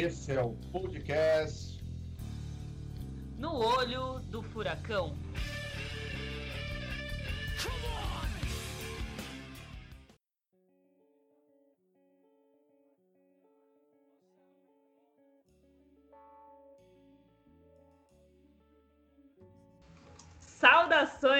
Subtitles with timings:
[0.00, 1.82] Esse é o podcast.
[3.36, 5.17] No olho do furacão.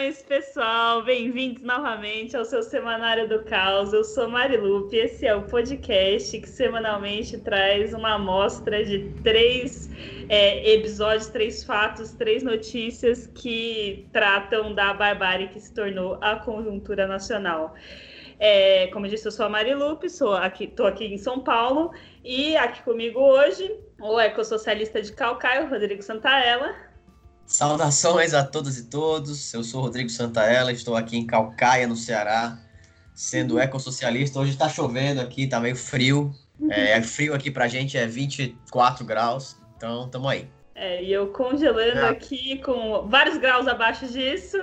[0.09, 1.03] Saudações, pessoal!
[1.03, 3.93] Bem-vindos novamente ao seu Semanário do Caos.
[3.93, 4.97] Eu sou Marilupe.
[4.97, 9.91] Esse é o podcast que semanalmente traz uma amostra de três
[10.29, 17.06] é, episódios, três fatos, três notícias que tratam da barbárie que se tornou a conjuntura
[17.06, 17.75] nacional.
[18.41, 21.93] É, como eu disse, eu sou a Marilupe, sou aqui, aqui em São Paulo
[22.25, 26.88] e aqui comigo hoje o ecossocialista de Calcaio, Rodrigo Santaella.
[27.48, 29.54] Saudações a todas e todos.
[29.54, 32.58] Eu sou Rodrigo Santaella, estou aqui em Calcaia, no Ceará,
[33.14, 33.60] sendo uhum.
[33.60, 34.38] ecossocialista.
[34.38, 36.30] Hoje está chovendo aqui, está meio frio.
[36.60, 36.70] Uhum.
[36.70, 39.56] É, é, frio aqui pra gente, é 24 graus.
[39.74, 40.46] Então, estamos aí.
[40.74, 42.08] É, e eu congelando é.
[42.10, 44.58] aqui com vários graus abaixo disso.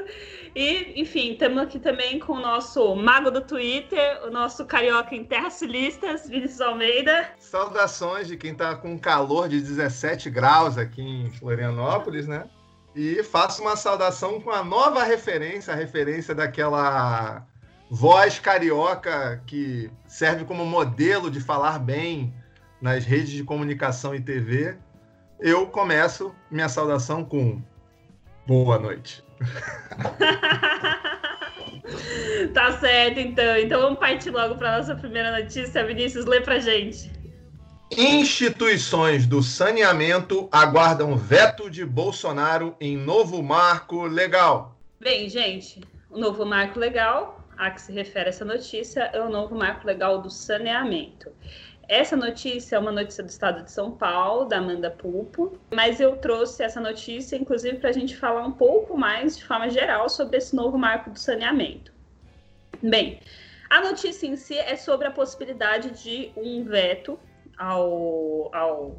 [0.55, 5.23] E, enfim, estamos aqui também com o nosso mago do Twitter, o nosso carioca em
[5.23, 7.31] terras sulistas, Vinícius Almeida.
[7.39, 12.47] Saudações de quem está com calor de 17 graus aqui em Florianópolis, né?
[12.95, 17.45] E faço uma saudação com a nova referência, a referência daquela
[17.89, 22.33] voz carioca que serve como modelo de falar bem
[22.81, 24.77] nas redes de comunicação e TV.
[25.41, 27.61] Eu começo minha saudação com
[28.47, 29.21] boa noite.
[32.53, 33.57] tá certo, então.
[33.57, 35.85] Então vamos partir logo para nossa primeira notícia.
[35.85, 37.11] Vinícius, lê pra gente.
[37.91, 44.75] Instituições do saneamento aguardam veto de Bolsonaro em novo marco legal.
[44.99, 49.55] Bem, gente, o novo marco legal a que se refere essa notícia é o novo
[49.55, 51.31] marco legal do saneamento.
[51.87, 56.17] Essa notícia é uma notícia do estado de São Paulo, da Amanda Pulpo, mas eu
[56.17, 60.37] trouxe essa notícia, inclusive, para a gente falar um pouco mais, de forma geral, sobre
[60.37, 61.93] esse novo marco do saneamento.
[62.81, 63.19] Bem,
[63.69, 67.19] a notícia em si é sobre a possibilidade de um veto
[67.57, 68.95] ao, ao,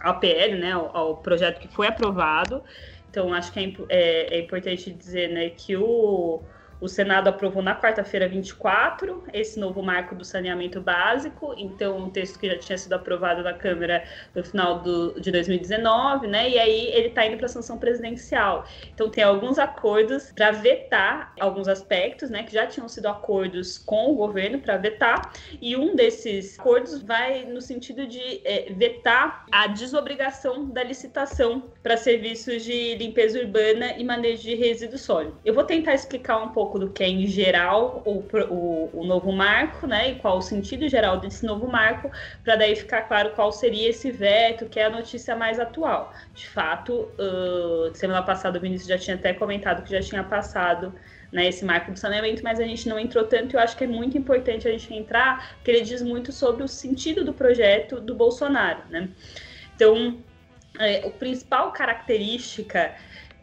[0.00, 2.62] ao PL, né, ao, ao projeto que foi aprovado.
[3.10, 6.42] Então, acho que é, é, é importante dizer né, que o,
[6.80, 12.38] o Senado aprovou na quarta-feira 24 esse novo marco do saneamento básico, então um texto
[12.38, 14.04] que já tinha sido aprovado na Câmara
[14.34, 16.50] no final do, de 2019, né?
[16.50, 18.64] E aí ele está indo para a sanção presidencial.
[18.92, 22.42] Então tem alguns acordos para vetar alguns aspectos, né?
[22.42, 27.44] Que já tinham sido acordos com o governo para vetar, e um desses acordos vai
[27.44, 34.04] no sentido de é, vetar a desobrigação da licitação para serviços de limpeza urbana e
[34.04, 35.38] manejo de resíduos sólidos.
[35.44, 39.04] Eu vou tentar explicar um pouco pouco do que é em geral o, o, o
[39.04, 40.12] novo marco, né?
[40.12, 42.10] E qual o sentido geral desse novo marco,
[42.42, 46.12] para daí ficar claro qual seria esse veto, que é a notícia mais atual.
[46.34, 50.94] De fato, uh, semana passada o ministro já tinha até comentado que já tinha passado
[51.30, 53.86] né, esse marco do saneamento, mas a gente não entrou tanto eu acho que é
[53.86, 58.14] muito importante a gente entrar, porque ele diz muito sobre o sentido do projeto do
[58.14, 59.08] Bolsonaro, né?
[59.74, 60.18] Então,
[60.78, 62.94] é, a principal característica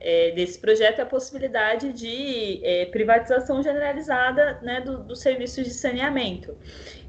[0.01, 5.71] é, desse projeto é a possibilidade de é, privatização generalizada né, dos do serviços de
[5.71, 6.57] saneamento.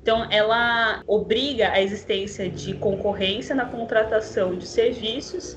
[0.03, 5.57] Então, ela obriga a existência de concorrência na contratação de serviços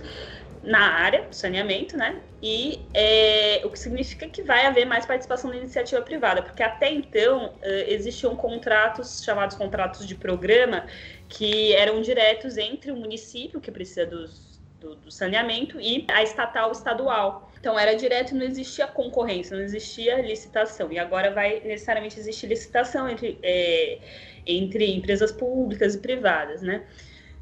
[0.66, 2.20] na área do saneamento, né?
[2.42, 6.92] E é, o que significa que vai haver mais participação da iniciativa privada, porque até
[6.92, 10.86] então uh, existiam contratos chamados contratos de programa
[11.30, 14.45] que eram diretos entre o município que precisa dos
[14.86, 17.52] do, do saneamento e a estatal estadual.
[17.60, 20.92] Então era direto, não existia concorrência, não existia licitação.
[20.92, 24.00] E agora vai necessariamente existir licitação entre, é,
[24.46, 26.86] entre empresas públicas e privadas, né?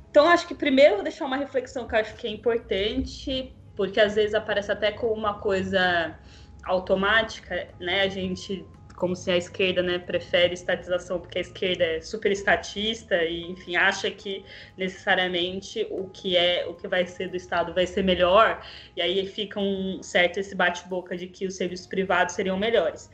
[0.10, 4.16] Então acho que primeiro vou deixar uma reflexão que acho que é importante, porque às
[4.16, 6.18] vezes aparece até como uma coisa
[6.64, 8.02] automática, né?
[8.02, 13.24] A gente como se a esquerda né, prefere estatização porque a esquerda é super estatista
[13.24, 14.46] e enfim acha que
[14.78, 19.26] necessariamente o que é o que vai ser do Estado vai ser melhor e aí
[19.28, 23.10] fica um certo esse bate-boca de que os serviços privados seriam melhores.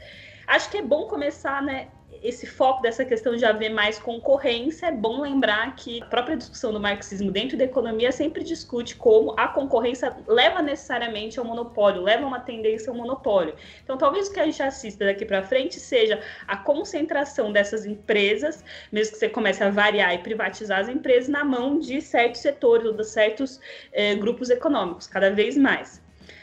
[0.47, 1.89] Acho que é bom começar né,
[2.21, 6.71] esse foco dessa questão de haver mais concorrência, é bom lembrar que a própria discussão
[6.71, 12.25] do marxismo dentro da economia sempre discute como a concorrência leva necessariamente ao monopólio, leva
[12.25, 13.53] uma tendência ao monopólio.
[13.83, 18.63] Então, talvez o que a gente assista daqui para frente seja a concentração dessas empresas,
[18.91, 22.85] mesmo que você comece a variar e privatizar as empresas, na mão de certos setores
[22.85, 23.59] ou de certos
[23.91, 26.01] eh, grupos econômicos, cada vez mais.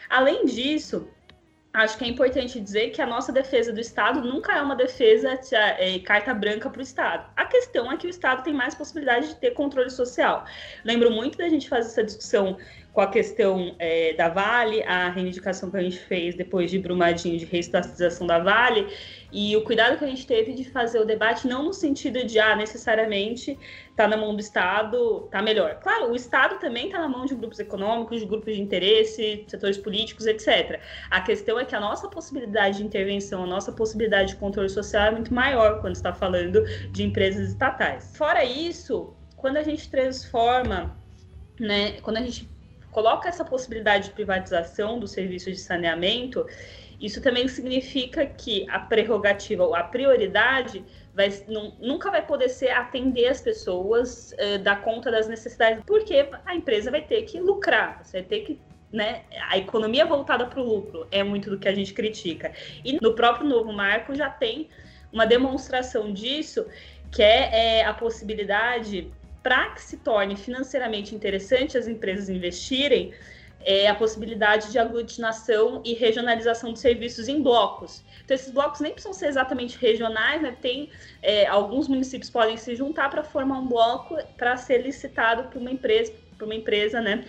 [0.09, 1.09] Além disso,
[1.77, 5.37] acho que é importante dizer que a nossa defesa do Estado nunca é uma defesa
[5.37, 7.29] de, é, carta branca para o Estado.
[7.37, 10.47] A questão é que o Estado tem mais possibilidade de ter controle social.
[10.85, 12.57] Lembro muito da gente fazer essa discussão
[12.95, 17.39] com a questão é, da Vale, a reivindicação que a gente fez depois de Brumadinho
[17.39, 18.89] de reestatização da Vale,
[19.33, 22.39] e o cuidado que a gente teve de fazer o debate não no sentido de,
[22.39, 23.59] ah, necessariamente
[23.91, 25.81] está na mão do Estado, está melhor.
[25.81, 29.79] Claro, o Estado também está na mão de grupos econômicos, de grupos de interesse, setores
[29.79, 30.81] políticos, etc.
[31.11, 35.07] A questão é que a nossa possibilidade de intervenção, a nossa possibilidade de controle social
[35.07, 36.63] é muito maior quando está falando
[36.93, 38.17] de empresas estatais.
[38.17, 40.97] Fora isso, quando a gente transforma,
[41.59, 42.49] né, quando a gente
[42.91, 46.47] coloca essa possibilidade de privatização do serviço de saneamento,
[47.01, 50.85] isso também significa que a prerrogativa ou a prioridade
[51.15, 51.31] vai,
[51.81, 56.91] nunca vai poder ser atender as pessoas, uh, dar conta das necessidades, porque a empresa
[56.91, 58.61] vai ter que lucrar, você vai ter que
[58.93, 62.53] né, a economia voltada para o lucro é muito do que a gente critica.
[62.85, 64.69] E no próprio novo marco já tem
[65.13, 66.67] uma demonstração disso,
[67.11, 69.11] que é, é a possibilidade
[69.43, 73.13] para que se torne financeiramente interessante as empresas investirem,
[73.67, 78.05] é a possibilidade de aglutinação e regionalização de serviços em blocos.
[78.25, 80.57] Então, esses blocos nem precisam ser exatamente regionais, né?
[80.63, 80.89] Tem
[81.21, 85.71] é, alguns municípios podem se juntar para formar um bloco para ser licitado por uma
[85.73, 87.25] empresa, por uma empresa, né?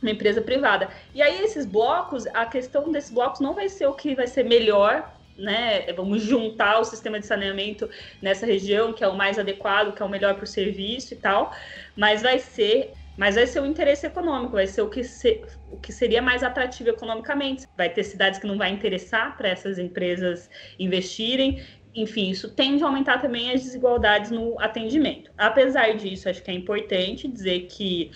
[0.00, 0.88] Uma empresa privada.
[1.14, 4.44] E aí, esses blocos, a questão desses blocos não vai ser o que vai ser
[4.44, 7.88] melhor né, vamos juntar o sistema de saneamento
[8.20, 11.16] nessa região, que é o mais adequado, que é o melhor para o serviço e
[11.16, 11.52] tal,
[11.94, 15.42] mas vai ser mas vai ser o interesse econômico, vai ser o que, se,
[15.72, 17.66] o que seria mais atrativo economicamente.
[17.76, 20.48] Vai ter cidades que não vai interessar para essas empresas
[20.78, 21.60] investirem.
[21.92, 25.32] Enfim, isso tende a aumentar também as desigualdades no atendimento.
[25.36, 28.12] Apesar disso, acho que é importante dizer que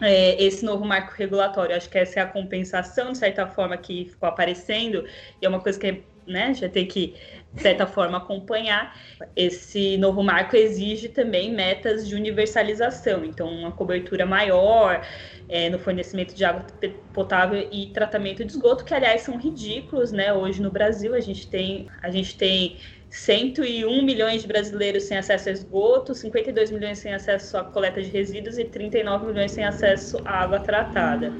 [0.00, 4.06] é, esse novo marco regulatório, acho que essa é a compensação, de certa forma, que
[4.06, 5.04] ficou aparecendo,
[5.42, 7.14] e é uma coisa que é né, já tem que,
[7.52, 8.96] de certa forma, acompanhar.
[9.34, 15.04] Esse novo marco exige também metas de universalização, então, uma cobertura maior
[15.48, 16.64] é, no fornecimento de água
[17.12, 20.32] potável e tratamento de esgoto, que, aliás, são ridículos, né?
[20.32, 21.88] Hoje no Brasil, a gente tem.
[22.02, 22.76] A gente tem
[23.10, 28.08] 101 milhões de brasileiros sem acesso a esgoto, 52 milhões sem acesso à coleta de
[28.08, 31.32] resíduos e 39 milhões sem acesso à água tratada.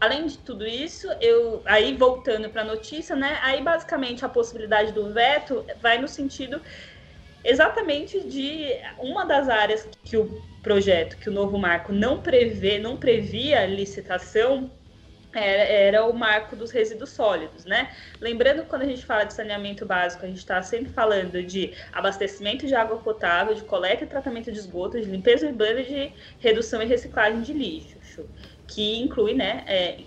[0.00, 3.38] Além de tudo isso, eu aí voltando para a notícia, né?
[3.42, 6.62] Aí basicamente a possibilidade do veto vai no sentido
[7.44, 8.66] exatamente de
[8.98, 14.70] uma das áreas que o projeto, que o novo marco não prevê, não previa licitação,
[15.32, 17.90] era, era, o marco dos resíduos sólidos, né?
[18.20, 21.72] Lembrando que quando a gente fala de saneamento básico, a gente está sempre falando de
[21.92, 26.82] abastecimento de água potável, de coleta e tratamento de esgoto, de limpeza urbana de redução
[26.82, 28.00] e reciclagem de lixo
[28.70, 30.00] que inclui né, é,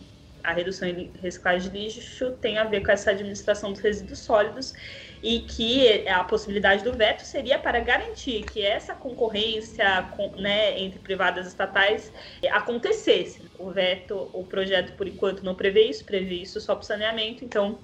[0.43, 4.73] a redução e reciclagem de lixo, tem a ver com essa administração dos resíduos sólidos
[5.21, 11.45] e que a possibilidade do veto seria para garantir que essa concorrência né, entre privadas
[11.45, 12.11] e estatais
[12.51, 13.41] acontecesse.
[13.57, 17.79] O veto, o projeto, por enquanto, não prevê isso, prevê isso só para saneamento, então,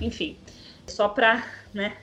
[0.00, 0.38] enfim,
[0.86, 1.96] só para né,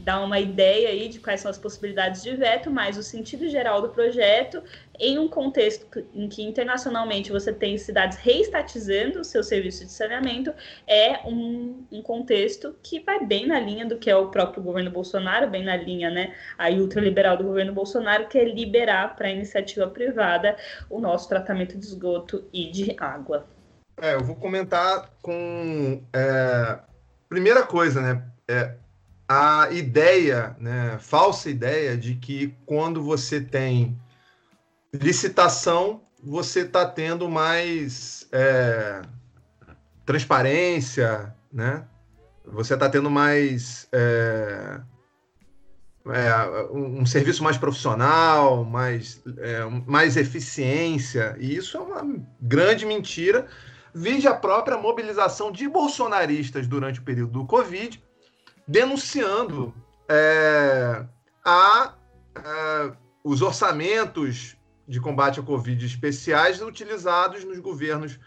[0.00, 3.80] dar uma ideia aí de quais são as possibilidades de veto, mas o sentido geral
[3.80, 4.62] do projeto,
[4.98, 10.52] em um contexto em que internacionalmente você tem cidades reestatizando o seu serviço de saneamento,
[10.86, 14.90] é um, um, contexto que vai bem na linha do que é o próprio governo
[14.90, 19.30] Bolsonaro, bem na linha, né, a ultraliberal do governo Bolsonaro, que é liberar para a
[19.30, 20.56] iniciativa privada
[20.88, 23.46] o nosso tratamento de esgoto e de água.
[24.00, 26.02] É, eu vou comentar com.
[26.12, 26.78] É,
[27.28, 28.22] primeira coisa, né?
[28.48, 28.74] É,
[29.32, 33.96] a ideia, né, falsa ideia de que quando você tem
[34.92, 39.02] licitação, você está tendo mais é,
[40.04, 41.84] transparência, né?
[42.44, 44.80] Você está tendo mais é,
[46.06, 52.84] é, um, um, serviço mais profissional, mais, é, mais eficiência, e isso é uma grande
[52.84, 53.46] mentira.
[53.94, 58.02] Vide a própria mobilização de bolsonaristas durante o período do Covid,
[58.70, 59.74] denunciando
[60.08, 61.04] é,
[61.44, 61.94] a, a,
[62.36, 62.92] é,
[63.24, 68.18] os orçamentos de combate à Covid especiais utilizados nos governos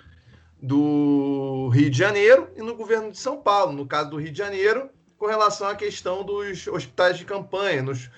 [0.62, 3.72] do Rio de Janeiro e no governo de São Paulo.
[3.72, 7.82] No caso do Rio de Janeiro, com relação à questão dos hospitais de campanha.
[7.82, 8.12] Nos,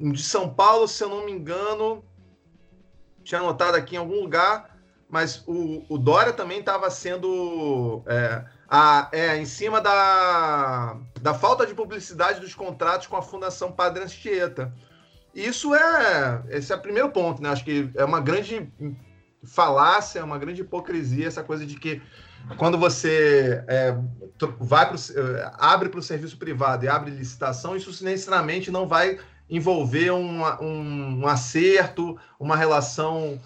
[0.00, 2.04] de São Paulo, se eu não me engano,
[3.22, 4.76] tinha anotado aqui em algum lugar,
[5.08, 8.02] mas o, o Dória também estava sendo.
[8.06, 13.72] É, a, é, em cima da, da falta de publicidade dos contratos com a Fundação
[13.72, 14.74] Padre Anchieta.
[15.34, 17.50] Isso é esse é o primeiro ponto, né?
[17.50, 18.70] Acho que é uma grande
[19.44, 22.02] falácia, uma grande hipocrisia essa coisa de que
[22.56, 23.96] quando você é,
[24.58, 29.18] vai pro, é, abre para o serviço privado e abre licitação, isso necessariamente não vai
[29.48, 33.40] envolver um, um, um acerto, uma relação.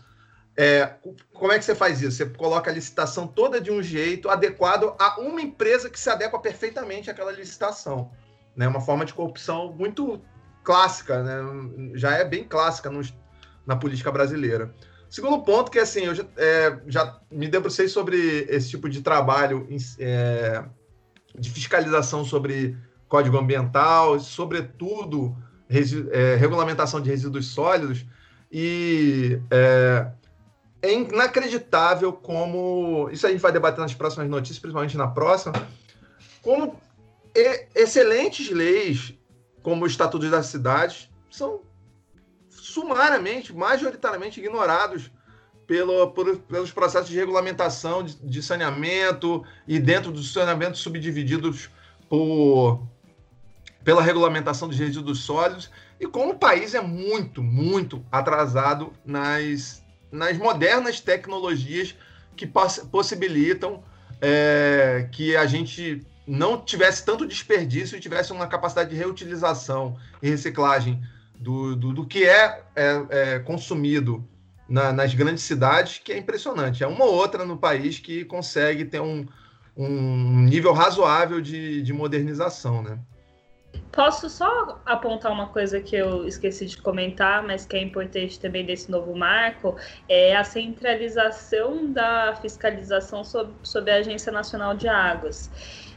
[0.56, 0.94] É,
[1.32, 2.18] como é que você faz isso?
[2.18, 6.38] Você coloca a licitação toda de um jeito adequado a uma empresa que se adequa
[6.38, 8.11] perfeitamente àquela licitação.
[8.54, 8.68] Né?
[8.68, 10.21] Uma forma de corrupção muito
[10.62, 11.92] clássica, né?
[11.94, 13.00] já é bem clássica no,
[13.66, 14.75] na política brasileira.
[15.09, 19.68] Segundo ponto, que assim, eu já, é, já me debrucei sobre esse tipo de trabalho
[19.99, 20.64] é,
[21.38, 22.76] de fiscalização sobre
[23.09, 25.37] código ambiental, sobretudo
[26.11, 28.06] é, regulamentação de resíduos sólidos,
[28.50, 30.11] e é,
[30.82, 33.08] é, inacreditável como.
[33.10, 35.52] Isso a gente vai debater nas próximas notícias, principalmente na próxima,
[36.42, 36.78] como
[37.74, 39.14] excelentes leis,
[39.62, 41.62] como o Estatuto das Cidades, são
[42.50, 45.10] sumariamente, majoritariamente ignorados
[45.66, 51.70] pelo, por, pelos processos de regulamentação de, de, saneamento e dentro dos saneamentos subdivididos
[52.08, 52.86] por,
[53.84, 59.81] pela regulamentação dos resíduos sólidos e como o país é muito, muito atrasado nas,
[60.12, 61.97] nas modernas tecnologias
[62.37, 63.83] que poss possibilitam
[64.21, 70.28] é, que a gente não tivesse tanto desperdício e tivesse uma capacidade de reutilização e
[70.31, 71.02] reciclagem
[71.37, 74.25] do, do, do que é, é, é consumido
[74.69, 76.85] na, nas grandes cidades, que é impressionante.
[76.85, 79.26] É uma ou outra no país que consegue ter um,
[79.76, 82.99] um nível razoável de, de modernização, né?
[83.92, 88.64] Posso só apontar uma coisa que eu esqueci de comentar, mas que é importante também
[88.64, 89.76] desse novo marco,
[90.08, 95.50] é a centralização da fiscalização sobre a Agência Nacional de Águas.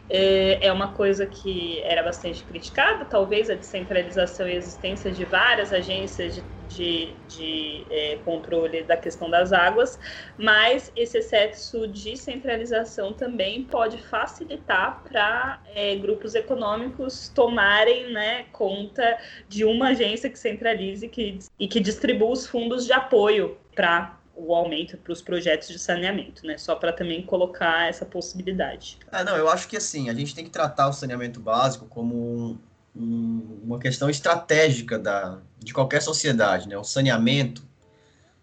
[0.10, 5.24] É, é uma coisa que era bastante criticada, talvez a descentralização e a existência de
[5.26, 10.00] várias agências de, de, de é, controle da questão das águas,
[10.38, 19.18] mas esse excesso de centralização também pode facilitar para é, grupos econômicos tomarem né, conta
[19.48, 24.54] de uma agência que centralize que, e que distribua os fundos de apoio para o
[24.54, 26.58] aumento para os projetos de saneamento, né?
[26.58, 29.00] Só para também colocar essa possibilidade.
[29.12, 32.16] Ah, não, eu acho que assim, a gente tem que tratar o saneamento básico como
[32.16, 32.58] um,
[32.96, 36.78] um, uma questão estratégica da, de qualquer sociedade, né?
[36.78, 37.64] O saneamento,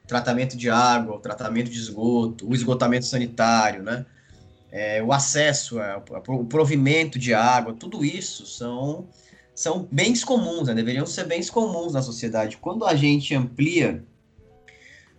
[0.07, 4.05] tratamento de água, o tratamento de esgoto, o esgotamento sanitário, né?
[4.71, 9.07] É, o acesso, é, o provimento de água, tudo isso são,
[9.55, 10.75] são bens comuns, né?
[10.75, 12.57] deveriam ser bens comuns na sociedade.
[12.57, 14.03] Quando a gente amplia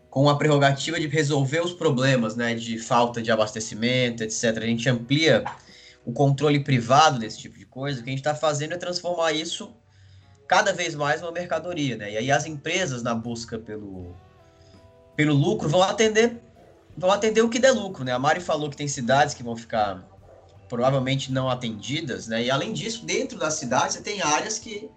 [0.10, 4.58] com a prerrogativa de resolver os problemas, né, de falta de abastecimento, etc.
[4.58, 5.44] A gente amplia
[6.06, 8.00] o controle privado desse tipo de coisa.
[8.00, 9.74] O que a gente está fazendo é transformar isso
[10.48, 12.12] cada vez mais numa mercadoria, né?
[12.12, 14.16] E aí as empresas na busca pelo
[15.16, 16.42] pelo lucro vão atender
[16.98, 18.12] vão atender o que der lucro, né?
[18.12, 20.04] A Mari falou que tem cidades que vão ficar
[20.70, 22.44] provavelmente não atendidas, né?
[22.44, 24.90] E além disso, dentro da cidade você tem áreas que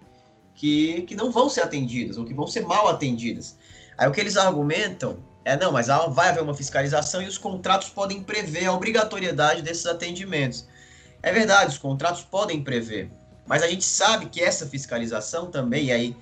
[0.55, 3.55] que, que não vão ser atendidas ou que vão ser mal atendidas.
[3.95, 7.87] Aí o que eles argumentam é, não, mas vai haver uma fiscalização e os contratos
[7.87, 10.67] podem prever a obrigatoriedade desses atendimentos.
[11.23, 13.09] É verdade, os contratos podem prever,
[13.47, 16.15] mas a gente sabe que essa fiscalização também, aí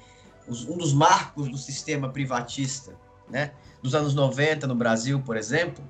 [0.48, 2.96] um dos marcos do sistema privatista,
[3.29, 3.51] né,
[3.82, 5.84] dos anos 90 no Brasil, por exemplo,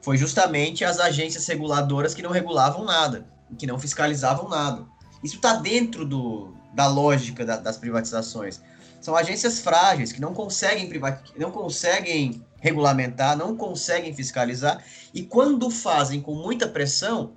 [0.00, 3.26] foi justamente as agências reguladoras que não regulavam nada,
[3.58, 4.86] que não fiscalizavam nada.
[5.22, 8.60] Isso está dentro do, da lógica da, das privatizações.
[9.00, 10.90] São agências frágeis que não conseguem
[11.36, 17.32] não conseguem regulamentar, não conseguem fiscalizar e quando fazem com muita pressão,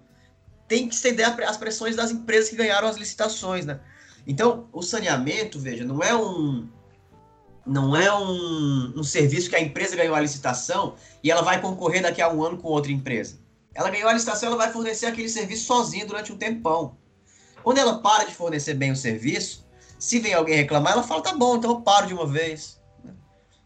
[0.72, 3.82] tem que ceder às pressões das empresas que ganharam as licitações, né?
[4.26, 6.66] Então, o saneamento, veja, não é um
[7.66, 12.02] não é um, um serviço que a empresa ganhou a licitação e ela vai concorrer
[12.02, 13.38] daqui a um ano com outra empresa.
[13.76, 16.96] Ela ganhou a licitação, ela vai fornecer aquele serviço sozinha durante um tempão.
[17.62, 19.68] Quando ela para de fornecer bem o serviço,
[20.00, 22.80] se vem alguém reclamar, ela fala, tá bom, então eu paro de uma vez.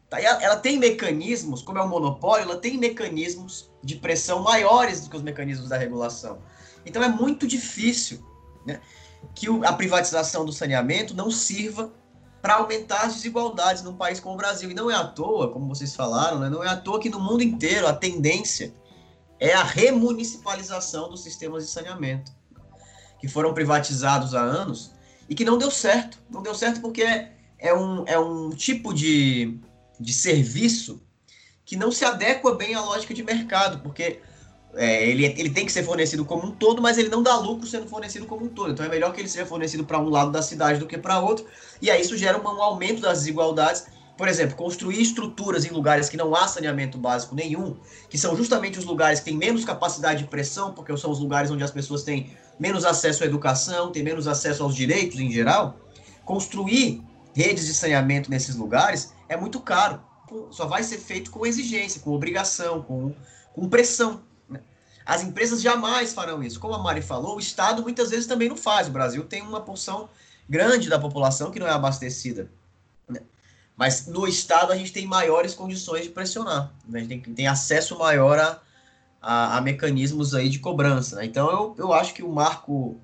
[0.10, 0.20] Tá?
[0.20, 5.10] Ela, ela, tem mecanismos, como é o monopólio, ela tem mecanismos de pressão maiores do
[5.12, 6.40] que os mecanismos da regulação.
[6.86, 8.24] Então é muito difícil
[8.66, 8.80] né,
[9.34, 11.92] que a privatização do saneamento não sirva
[12.42, 14.70] para aumentar as desigualdades num país como o Brasil.
[14.70, 17.20] E não é à toa, como vocês falaram, né, não é à toa que no
[17.20, 18.74] mundo inteiro a tendência
[19.40, 22.32] é a remunicipalização dos sistemas de saneamento,
[23.20, 24.92] que foram privatizados há anos
[25.28, 26.20] e que não deu certo.
[26.30, 27.04] Não deu certo porque
[27.58, 29.60] é um, é um tipo de,
[30.00, 31.02] de serviço
[31.66, 34.22] que não se adequa bem à lógica de mercado, porque
[34.76, 37.68] é, ele, ele tem que ser fornecido como um todo, mas ele não dá lucro
[37.68, 38.72] sendo fornecido como um todo.
[38.72, 41.20] Então é melhor que ele seja fornecido para um lado da cidade do que para
[41.20, 41.46] outro,
[41.82, 43.86] e aí isso gera um, um aumento das desigualdades
[44.18, 47.76] por exemplo, construir estruturas em lugares que não há saneamento básico nenhum,
[48.10, 51.52] que são justamente os lugares que têm menos capacidade de pressão, porque são os lugares
[51.52, 55.78] onde as pessoas têm menos acesso à educação, têm menos acesso aos direitos em geral.
[56.24, 57.04] Construir
[57.34, 60.02] redes de saneamento nesses lugares é muito caro.
[60.50, 63.14] Só vai ser feito com exigência, com obrigação, com,
[63.54, 64.24] com pressão.
[65.06, 66.60] As empresas jamais farão isso.
[66.60, 68.88] Como a Mari falou, o Estado muitas vezes também não faz.
[68.88, 70.10] O Brasil tem uma porção
[70.50, 72.50] grande da população que não é abastecida.
[73.08, 73.20] Né?
[73.78, 76.72] Mas no Estado a gente tem maiores condições de pressionar.
[76.92, 78.60] A gente tem, tem acesso maior a,
[79.22, 81.18] a, a, mecanismos aí de cobrança.
[81.18, 81.26] Né?
[81.26, 83.00] Então eu, eu acho que o marco,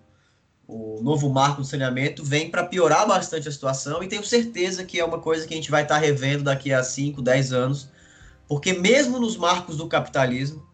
[0.67, 4.99] o novo marco do saneamento vem para piorar bastante a situação e tenho certeza que
[4.99, 7.89] é uma coisa que a gente vai estar tá revendo daqui a 5, 10 anos,
[8.47, 10.70] porque mesmo nos marcos do capitalismo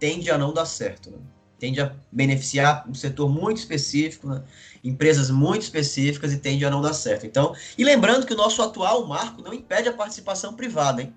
[0.00, 1.10] tende a não dar certo.
[1.10, 1.18] Né?
[1.58, 4.42] Tende a beneficiar um setor muito específico, né?
[4.82, 7.26] empresas muito específicas e tende a não dar certo.
[7.26, 11.14] Então, e lembrando que o nosso atual marco não impede a participação privada, hein?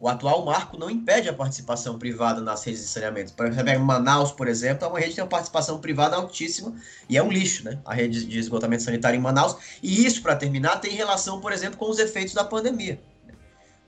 [0.00, 3.32] O atual marco não impede a participação privada nas redes de saneamento.
[3.32, 6.76] Por exemplo, Manaus, por exemplo, é uma rede que tem uma participação privada altíssima
[7.08, 7.80] e é um lixo, né?
[7.84, 9.56] A rede de esgotamento sanitário em Manaus.
[9.82, 13.00] E isso, para terminar, tem relação, por exemplo, com os efeitos da pandemia.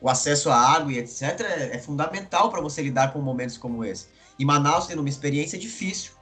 [0.01, 1.41] O acesso à água e etc.
[1.41, 4.09] é, é fundamental para você lidar com momentos como esse.
[4.39, 6.13] E Manaus tendo uma experiência difícil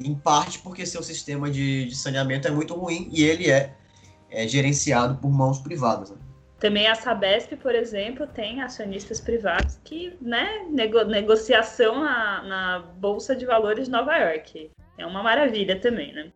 [0.00, 3.74] em parte porque seu sistema de, de saneamento é muito ruim e ele é,
[4.30, 6.10] é gerenciado por mãos privadas.
[6.10, 6.16] Né?
[6.58, 13.36] Também a Sabesp, por exemplo, tem acionistas privados que, né, nego, negociação na, na Bolsa
[13.36, 14.70] de Valores de Nova York.
[14.96, 16.32] É uma maravilha também, né?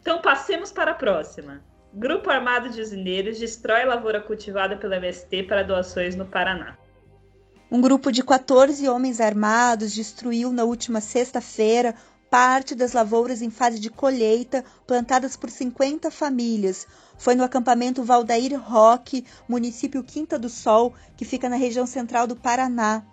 [0.00, 1.62] Então passemos para a próxima.
[1.94, 6.78] Grupo Armado de Usineiros destrói lavoura cultivada pela MST para doações no Paraná.
[7.70, 11.94] Um grupo de 14 homens armados destruiu na última sexta-feira
[12.30, 16.86] parte das lavouras em fase de colheita, plantadas por 50 famílias.
[17.18, 22.34] Foi no acampamento Valdair Roque, município Quinta do Sol, que fica na região central do
[22.34, 23.04] Paraná.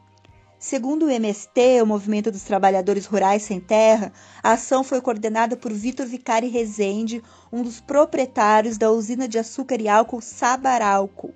[0.59, 4.11] Segundo o MST, o Movimento dos Trabalhadores Rurais Sem Terra,
[4.43, 9.79] a ação foi coordenada por Vitor Vicari Rezende, um dos proprietários da usina de açúcar
[9.79, 11.33] e álcool Sabarálcool.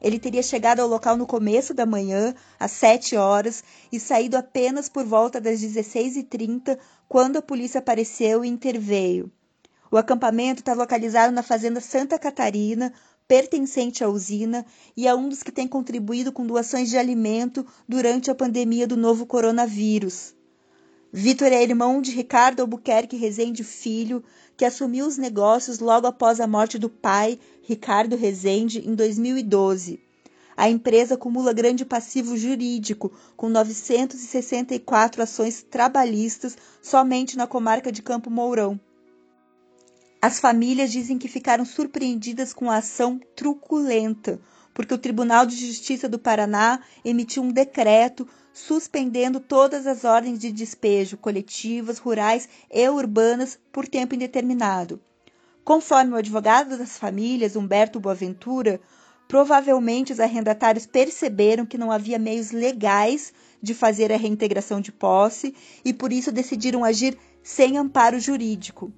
[0.00, 4.88] Ele teria chegado ao local no começo da manhã, às 7 horas, e saído apenas
[4.88, 6.76] por volta das 16h30,
[7.08, 9.30] quando a polícia apareceu e interveio.
[9.88, 12.92] O acampamento está localizado na Fazenda Santa Catarina,
[13.26, 14.64] pertencente à usina,
[14.96, 18.96] e é um dos que tem contribuído com doações de alimento durante a pandemia do
[18.96, 20.34] novo coronavírus.
[21.12, 24.24] Vitor é irmão de Ricardo Albuquerque Rezende Filho,
[24.56, 30.00] que assumiu os negócios logo após a morte do pai, Ricardo Rezende, em 2012.
[30.56, 38.30] A empresa acumula grande passivo jurídico, com 964 ações trabalhistas somente na comarca de Campo
[38.30, 38.78] Mourão.
[40.26, 44.40] As famílias dizem que ficaram surpreendidas com a ação truculenta,
[44.72, 50.50] porque o Tribunal de Justiça do Paraná emitiu um decreto suspendendo todas as ordens de
[50.50, 54.98] despejo coletivas, rurais e urbanas por tempo indeterminado.
[55.62, 58.80] Conforme o advogado das famílias, Humberto Boaventura,
[59.28, 65.54] provavelmente os arrendatários perceberam que não havia meios legais de fazer a reintegração de posse
[65.84, 68.90] e por isso decidiram agir sem amparo jurídico.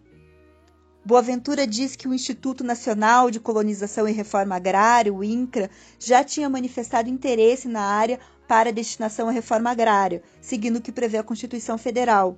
[1.06, 6.50] Boaventura diz que o Instituto Nacional de Colonização e Reforma Agrária, o INCRA, já tinha
[6.50, 11.78] manifestado interesse na área para destinação à reforma agrária, seguindo o que prevê a Constituição
[11.78, 12.36] Federal.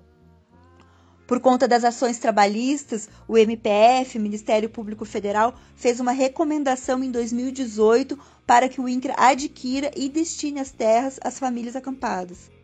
[1.27, 8.19] Por conta das ações trabalhistas, o MPF, Ministério Público Federal, fez uma recomendação em 2018
[8.47, 12.58] para que o INCRA adquira e destine as terras às famílias acampadas.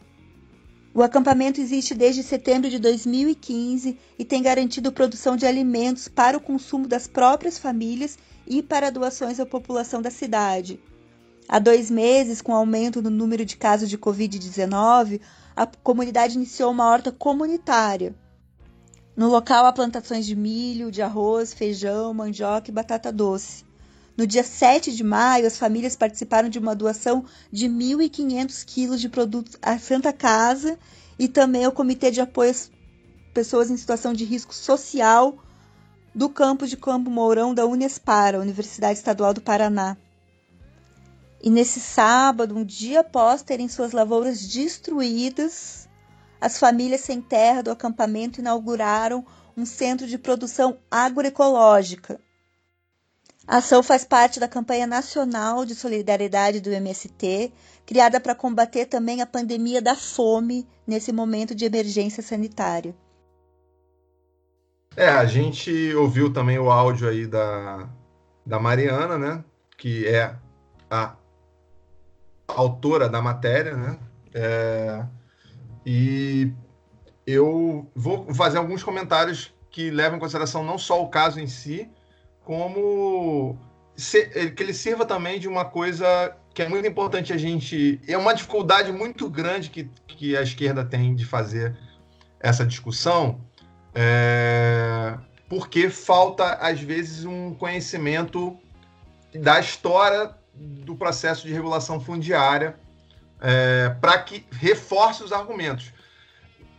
[0.97, 6.41] O acampamento existe desde setembro de 2015 e tem garantido produção de alimentos para o
[6.41, 10.79] consumo das próprias famílias e para doações à população da cidade.
[11.49, 15.21] Há dois meses, com o aumento no número de casos de Covid-19,
[15.57, 18.15] a comunidade iniciou uma horta comunitária.
[19.17, 23.65] No local há plantações de milho, de arroz, feijão, mandioca e batata doce.
[24.17, 29.09] No dia 7 de maio, as famílias participaram de uma doação de 1.500 quilos de
[29.09, 30.79] produtos à Santa Casa
[31.19, 32.71] e também ao Comitê de Apoio às
[33.33, 35.37] Pessoas em Situação de Risco Social
[36.15, 39.97] do campus de Campo Mourão da Unespar, Universidade Estadual do Paraná.
[41.43, 45.89] E nesse sábado, um dia após terem suas lavouras destruídas,
[46.41, 52.21] as famílias sem terra do acampamento inauguraram um centro de produção agroecológica.
[53.47, 57.53] A ação faz parte da campanha nacional de solidariedade do MST,
[57.85, 62.95] criada para combater também a pandemia da fome nesse momento de emergência sanitária.
[64.97, 67.89] É, a gente ouviu também o áudio aí da,
[68.47, 69.45] da Mariana, né?
[69.77, 70.35] Que é
[70.91, 71.17] a
[72.47, 73.99] autora da matéria, né?
[74.33, 75.05] É,
[75.85, 76.53] e
[77.27, 81.91] eu vou fazer alguns comentários que levam em consideração não só o caso em si,
[82.45, 83.59] como
[84.55, 88.01] que ele sirva também de uma coisa que é muito importante a gente.
[88.07, 91.77] É uma dificuldade muito grande que, que a esquerda tem de fazer
[92.39, 93.41] essa discussão,
[93.95, 95.17] é,
[95.49, 98.57] porque falta, às vezes, um conhecimento
[99.35, 102.77] da história do processo de regulação fundiária
[103.41, 105.93] é, para que reforce os argumentos.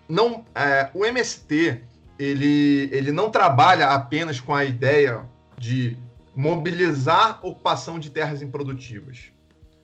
[0.07, 1.81] Não, é, o MST
[2.17, 5.25] ele, ele não trabalha apenas com a ideia
[5.57, 5.97] de
[6.35, 9.31] mobilizar ocupação de terras improdutivas.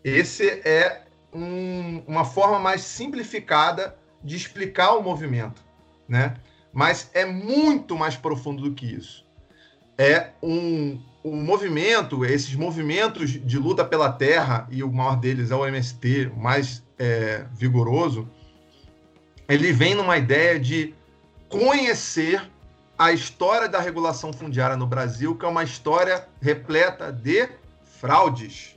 [0.03, 1.03] Esse é
[1.33, 5.63] um, uma forma mais simplificada de explicar o movimento,
[6.07, 6.35] né?
[6.73, 9.25] Mas é muito mais profundo do que isso.
[9.97, 15.55] É um, um movimento, esses movimentos de luta pela terra, e o maior deles é
[15.55, 18.29] o MST, o mais é, vigoroso,
[19.47, 20.93] ele vem numa ideia de
[21.49, 22.41] conhecer
[23.01, 27.49] a história da regulação fundiária no Brasil, que é uma história repleta de
[27.83, 28.75] fraudes.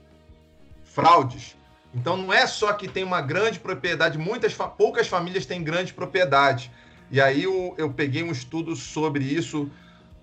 [0.83, 1.55] Fraudes.
[1.95, 6.73] Então não é só que tem uma grande propriedade, muitas poucas famílias têm grande propriedade.
[7.11, 9.71] E aí eu, eu peguei um estudo sobre isso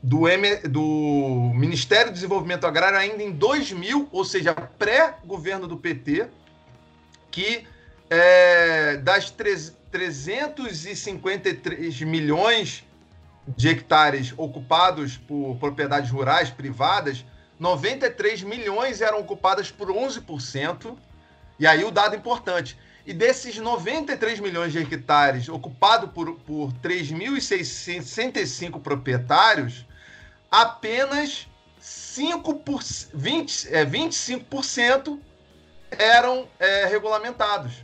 [0.02, 6.28] do, M, do Ministério do Desenvolvimento Agrário ainda em 2000, ou seja, pré-governo do PT,
[7.30, 7.68] que
[8.10, 12.84] é, das 353 milhões
[13.56, 17.24] de hectares ocupados por propriedades rurais privadas,
[17.60, 20.98] 93 milhões eram ocupadas por 11%.
[21.60, 22.80] E aí o dado importante.
[23.06, 29.86] E desses 93 milhões de hectares ocupados por, por 3.665 proprietários,
[30.50, 31.48] apenas
[31.80, 32.82] 5 por,
[33.14, 35.20] 20, é, 25%
[35.92, 37.84] eram é, regulamentados.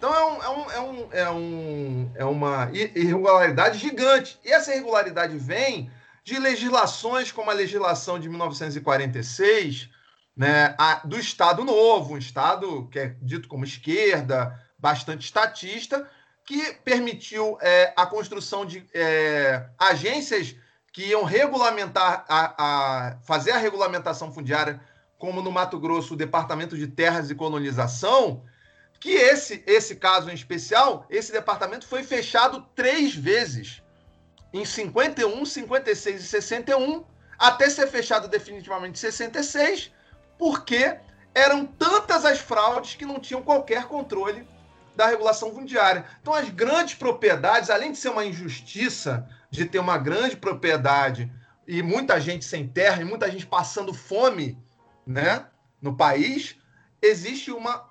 [0.00, 4.40] Então é, um, é, um, é, um, é, um, é uma irregularidade gigante.
[4.42, 5.90] E essa irregularidade vem
[6.24, 9.90] de legislações como a legislação de 1946,
[10.34, 16.08] né, a, do Estado Novo, um Estado que é dito como esquerda, bastante estatista,
[16.46, 20.56] que permitiu é, a construção de é, agências
[20.94, 24.80] que iam regulamentar, a, a, fazer a regulamentação fundiária,
[25.18, 28.42] como no Mato Grosso, o Departamento de Terras e Colonização,
[29.00, 33.82] que esse, esse caso em especial, esse departamento foi fechado três vezes,
[34.52, 37.04] em 51, 56 e 61,
[37.38, 39.90] até ser fechado definitivamente em 66,
[40.38, 40.98] porque
[41.34, 44.46] eram tantas as fraudes que não tinham qualquer controle
[44.94, 46.04] da regulação fundiária.
[46.20, 51.32] Então, as grandes propriedades, além de ser uma injustiça de ter uma grande propriedade
[51.66, 54.62] e muita gente sem terra e muita gente passando fome
[55.06, 55.46] né,
[55.80, 56.56] no país,
[57.00, 57.88] existe uma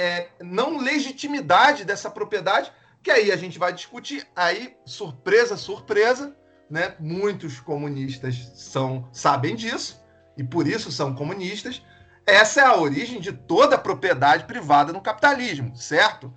[0.00, 4.26] é, não legitimidade dessa propriedade, que aí a gente vai discutir.
[4.34, 6.34] Aí, surpresa, surpresa,
[6.70, 6.94] né?
[6.98, 10.00] Muitos comunistas são sabem disso
[10.38, 11.82] e por isso são comunistas.
[12.26, 16.32] Essa é a origem de toda a propriedade privada no capitalismo, certo?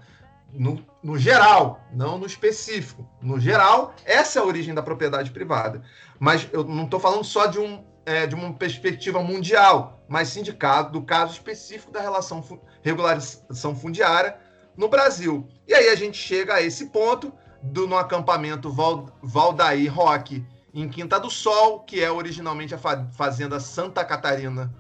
[0.52, 3.10] No, no, geral, não no específico.
[3.22, 5.82] No geral, essa é a origem da propriedade privada.
[6.20, 10.92] Mas eu não estou falando só de, um, é, de uma perspectiva mundial, mas caso,
[10.92, 12.46] do caso específico da relação
[12.84, 14.38] regularização fundiária
[14.78, 15.48] no Brasil.
[15.68, 20.88] E aí a gente chega a esse ponto do no acampamento Val, Valdaí Roque em
[20.88, 24.72] Quinta do Sol, que é originalmente a fazenda Santa Catarina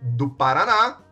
[0.00, 1.02] do Paraná,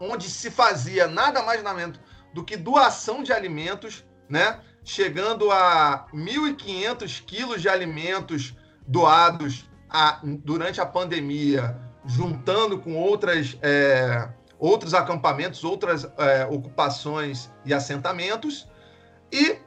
[0.00, 2.00] onde se fazia nada mais nada menos
[2.32, 4.58] do que doação de alimentos, né?
[4.82, 8.56] Chegando a 1.500 quilos de alimentos
[8.88, 17.74] doados a, durante a pandemia, juntando com outras é, outros acampamentos, outras é, ocupações e
[17.74, 18.68] assentamentos.
[19.30, 19.58] E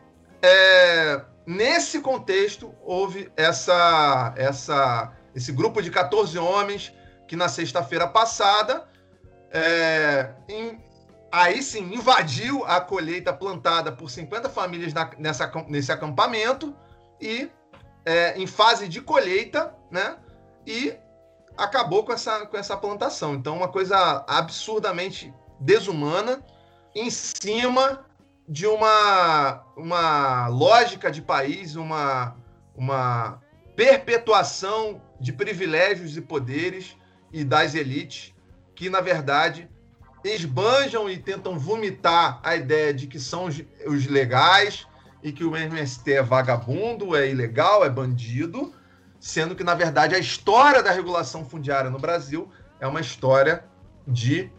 [0.41, 6.93] é, nesse contexto houve essa, essa, esse grupo de 14 homens
[7.27, 8.87] que na sexta-feira passada
[9.51, 10.81] é, em,
[11.31, 16.75] aí sim invadiu a colheita plantada por 50 famílias na, nessa, nesse acampamento
[17.21, 17.49] e
[18.05, 20.17] é, em fase de colheita, né?
[20.65, 20.95] E
[21.59, 23.35] acabou com essa, com essa plantação.
[23.35, 26.43] Então, uma coisa absurdamente desumana
[26.95, 28.05] em cima
[28.47, 32.35] de uma, uma lógica de país, uma,
[32.75, 33.41] uma
[33.75, 36.95] perpetuação de privilégios e poderes
[37.31, 38.33] e das elites
[38.73, 39.69] que, na verdade,
[40.23, 44.87] esbanjam e tentam vomitar a ideia de que são os, os legais
[45.21, 48.73] e que o MST é vagabundo, é ilegal, é bandido,
[49.19, 53.65] sendo que, na verdade, a história da regulação fundiária no Brasil é uma história
[54.07, 54.49] de,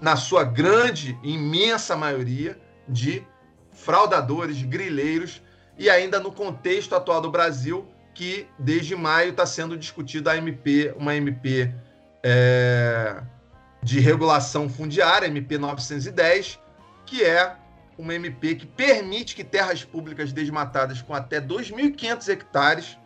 [0.00, 3.26] na sua grande, imensa maioria, de
[3.72, 5.42] fraudadores, grileiros,
[5.78, 10.94] e ainda no contexto atual do Brasil, que desde maio está sendo discutida a MP,
[10.96, 11.74] uma MP
[12.22, 13.22] é,
[13.82, 16.58] de regulação fundiária, MP 910,
[17.04, 17.56] que é
[17.98, 22.98] uma MP que permite que terras públicas desmatadas com até 2.500 hectares,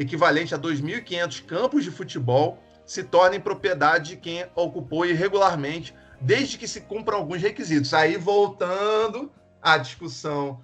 [0.00, 6.66] equivalente a 2.500 campos de futebol, se tornem propriedade de quem ocupou irregularmente, desde que
[6.66, 7.92] se cumpram alguns requisitos.
[7.92, 10.62] Aí, voltando à discussão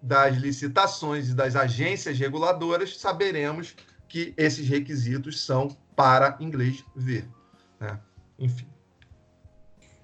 [0.00, 3.76] das licitações e das agências reguladoras, saberemos
[4.08, 7.28] que esses requisitos são para inglês ver.
[7.78, 8.00] Né?
[8.38, 8.66] Enfim.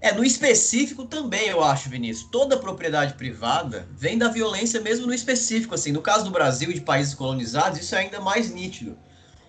[0.04, 2.28] É, no específico também, eu acho, Vinícius.
[2.30, 5.92] Toda propriedade privada vem da violência mesmo no específico, assim.
[5.92, 8.98] No caso do Brasil e de países colonizados, isso é ainda mais nítido.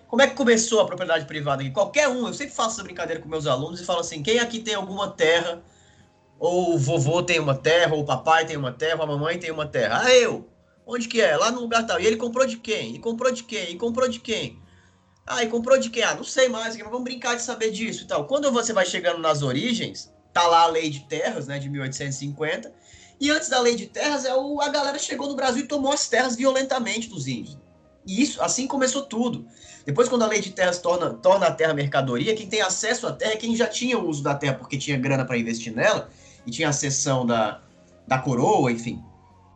[0.08, 1.70] Como é que começou a propriedade privada aqui?
[1.70, 4.58] Qualquer um, eu sempre faço essa brincadeira com meus alunos e falo assim, quem aqui
[4.58, 5.62] tem alguma terra,
[6.38, 9.38] ou o vovô tem uma terra, ou o papai tem uma terra, ou a mamãe
[9.38, 10.04] tem uma terra.
[10.04, 10.48] Ah, eu!
[10.86, 11.36] Onde que é?
[11.36, 12.00] Lá no lugar tal.
[12.00, 12.94] E ele comprou de quem?
[12.94, 13.72] E comprou de quem?
[13.72, 14.58] E comprou de quem?
[15.26, 16.02] Ah, e comprou de quem?
[16.02, 18.24] Ah, não sei mais, vamos brincar de saber disso e tal.
[18.24, 22.70] Quando você vai chegando nas origens, tá lá a lei de terras, né, de 1850.
[23.18, 25.90] E antes da lei de terras, é o, a galera chegou no Brasil e tomou
[25.90, 27.58] as terras violentamente dos índios.
[28.06, 29.46] E isso, assim começou tudo.
[29.86, 33.12] Depois, quando a lei de terras torna, torna a terra mercadoria, quem tem acesso à
[33.12, 36.10] terra é quem já tinha o uso da terra porque tinha grana para investir nela
[36.46, 37.62] e tinha a cessão da,
[38.06, 39.02] da coroa, enfim,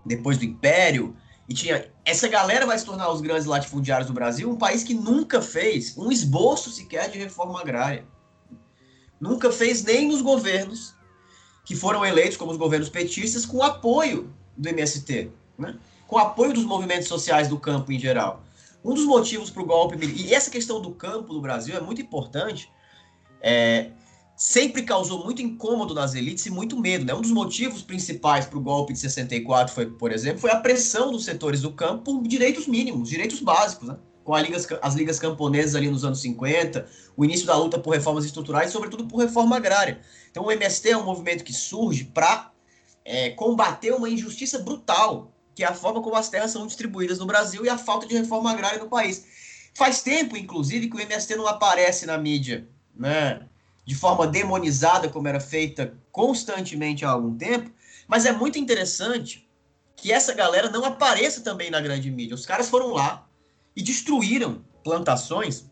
[0.06, 1.14] depois do império.
[1.46, 1.90] E tinha.
[2.04, 5.96] Essa galera vai se tornar os grandes latifundiários do Brasil, um país que nunca fez
[5.98, 8.06] um esboço sequer de reforma agrária
[9.20, 10.94] nunca fez nem nos governos
[11.64, 15.76] que foram eleitos como os governos petistas com apoio do MST, né?
[16.06, 18.42] com apoio dos movimentos sociais do campo em geral.
[18.84, 22.00] Um dos motivos para o golpe e essa questão do campo no Brasil é muito
[22.00, 22.72] importante,
[23.40, 23.90] é,
[24.36, 27.04] sempre causou muito incômodo nas elites e muito medo.
[27.04, 27.14] Né?
[27.14, 31.12] Um dos motivos principais para o golpe de 64 foi, por exemplo, foi a pressão
[31.12, 33.88] dos setores do campo por direitos mínimos, direitos básicos.
[33.88, 33.96] Né?
[34.24, 38.24] Com ligas, as ligas camponesas ali nos anos 50, o início da luta por reformas
[38.24, 40.00] estruturais sobretudo, por reforma agrária.
[40.30, 42.52] Então, o MST é um movimento que surge para
[43.04, 47.26] é, combater uma injustiça brutal, que é a forma como as terras são distribuídas no
[47.26, 49.24] Brasil e a falta de reforma agrária no país.
[49.74, 53.42] Faz tempo, inclusive, que o MST não aparece na mídia, né,
[53.84, 57.70] de forma demonizada, como era feita constantemente há algum tempo,
[58.06, 59.48] mas é muito interessante
[59.96, 62.34] que essa galera não apareça também na grande mídia.
[62.34, 63.28] Os caras foram lá,
[63.76, 65.64] e destruíram plantações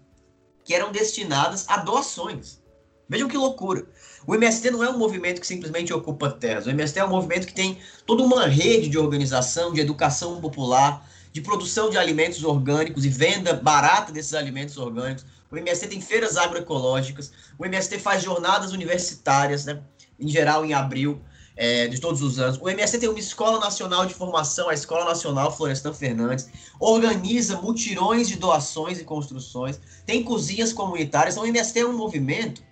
[0.64, 2.60] que eram destinadas a doações.
[3.08, 3.86] Vejam que loucura.
[4.26, 6.66] O MST não é um movimento que simplesmente ocupa terras.
[6.66, 11.08] O MST é um movimento que tem toda uma rede de organização, de educação popular,
[11.32, 15.24] de produção de alimentos orgânicos e venda barata desses alimentos orgânicos.
[15.50, 17.32] O MST tem feiras agroecológicas.
[17.58, 19.80] O MST faz jornadas universitárias, né,
[20.20, 21.22] em geral em abril
[21.58, 22.56] é, de todos os anos.
[22.62, 28.28] O MST tem uma Escola Nacional de Formação, a Escola Nacional Florestan Fernandes, organiza mutirões
[28.28, 31.34] de doações e construções, tem cozinhas comunitárias.
[31.34, 32.62] Então, o MST é um movimento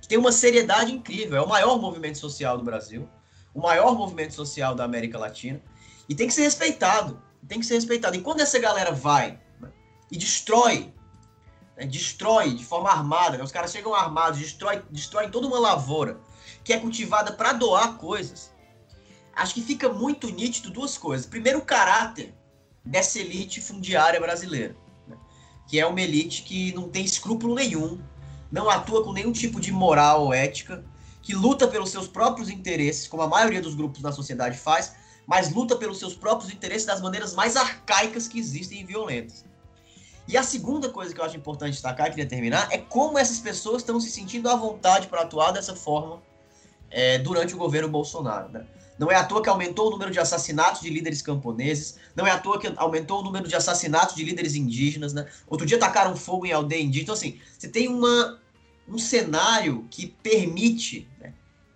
[0.00, 3.08] que tem uma seriedade incrível, é o maior movimento social do Brasil,
[3.52, 5.60] o maior movimento social da América Latina,
[6.08, 8.14] e tem que ser respeitado, tem que ser respeitado.
[8.14, 9.72] E quando essa galera vai né,
[10.08, 10.94] e destrói,
[11.76, 16.20] né, destrói de forma armada, né, os caras chegam armados, destrói, destrói toda uma lavoura,
[16.66, 18.50] que é cultivada para doar coisas,
[19.36, 21.24] acho que fica muito nítido duas coisas.
[21.24, 22.34] Primeiro, o caráter
[22.84, 24.76] dessa elite fundiária brasileira,
[25.06, 25.16] né?
[25.68, 28.00] que é uma elite que não tem escrúpulo nenhum,
[28.50, 30.84] não atua com nenhum tipo de moral ou ética,
[31.22, 35.52] que luta pelos seus próprios interesses, como a maioria dos grupos da sociedade faz, mas
[35.54, 39.44] luta pelos seus próprios interesses das maneiras mais arcaicas que existem e violentas.
[40.26, 43.38] E a segunda coisa que eu acho importante destacar, e queria terminar, é como essas
[43.38, 46.25] pessoas estão se sentindo à vontade para atuar dessa forma
[46.96, 48.48] é, durante o governo Bolsonaro.
[48.48, 48.64] Né?
[48.98, 52.30] Não é à toa que aumentou o número de assassinatos de líderes camponeses, não é
[52.30, 55.12] à toa que aumentou o número de assassinatos de líderes indígenas.
[55.12, 55.26] Né?
[55.46, 57.02] Outro dia tacaram fogo em aldeia indígena.
[57.02, 58.40] Então, assim, você tem uma,
[58.88, 61.34] um cenário que permite né,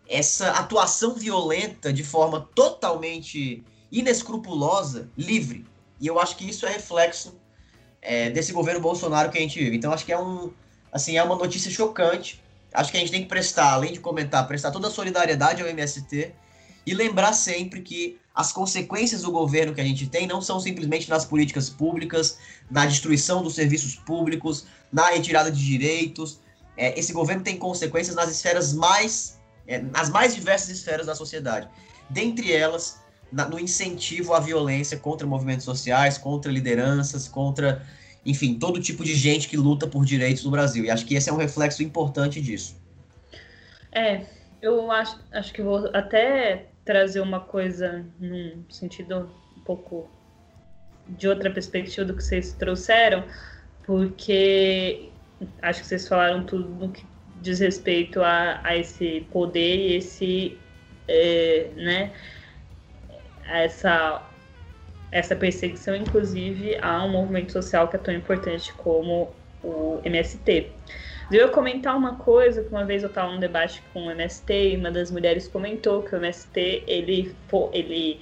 [0.08, 5.66] essa atuação violenta de forma totalmente inescrupulosa, livre.
[6.00, 7.38] E eu acho que isso é reflexo
[8.00, 9.76] é, desse governo Bolsonaro que a gente vive.
[9.76, 10.50] Então, acho que é um,
[10.90, 12.40] assim, é uma notícia chocante
[12.72, 15.68] acho que a gente tem que prestar, além de comentar, prestar toda a solidariedade ao
[15.68, 16.32] MST
[16.86, 21.10] e lembrar sempre que as consequências do governo que a gente tem não são simplesmente
[21.10, 22.38] nas políticas públicas,
[22.70, 26.40] na destruição dos serviços públicos, na retirada de direitos.
[26.76, 31.68] É, esse governo tem consequências nas esferas mais, é, nas mais diversas esferas da sociedade.
[32.08, 37.86] Dentre elas, na, no incentivo à violência contra movimentos sociais, contra lideranças, contra
[38.24, 40.84] enfim, todo tipo de gente que luta por direitos no Brasil.
[40.84, 42.76] E acho que esse é um reflexo importante disso.
[43.92, 44.22] É,
[44.60, 50.08] eu acho, acho que vou até trazer uma coisa num sentido um pouco
[51.08, 53.24] de outra perspectiva do que vocês trouxeram,
[53.84, 55.10] porque
[55.62, 57.04] acho que vocês falaram tudo no que
[57.40, 60.58] diz respeito a, a esse poder e esse,
[61.08, 62.12] é, né,
[63.48, 64.22] essa,
[65.12, 69.30] essa perseguição, inclusive, a um movimento social que é tão importante como
[69.62, 70.70] o MST.
[71.30, 74.76] Eu comentar uma coisa que uma vez eu estava num debate com o MST e
[74.76, 77.32] uma das mulheres comentou que o MST ele,
[77.72, 78.20] ele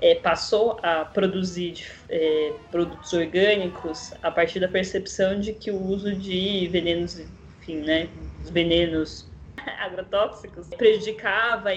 [0.00, 6.14] é, passou a produzir é, produtos orgânicos a partir da percepção de que o uso
[6.14, 7.20] de venenos,
[7.60, 8.08] enfim, né,
[8.44, 9.28] venenos
[9.80, 11.70] agrotóxicos prejudicava,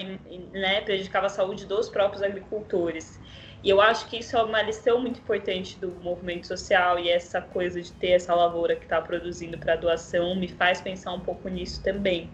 [0.52, 3.20] né, prejudicava a saúde dos próprios agricultores.
[3.62, 7.40] E eu acho que isso é uma lição muito importante do movimento social e essa
[7.42, 11.48] coisa de ter essa lavoura que está produzindo para doação me faz pensar um pouco
[11.48, 12.30] nisso também.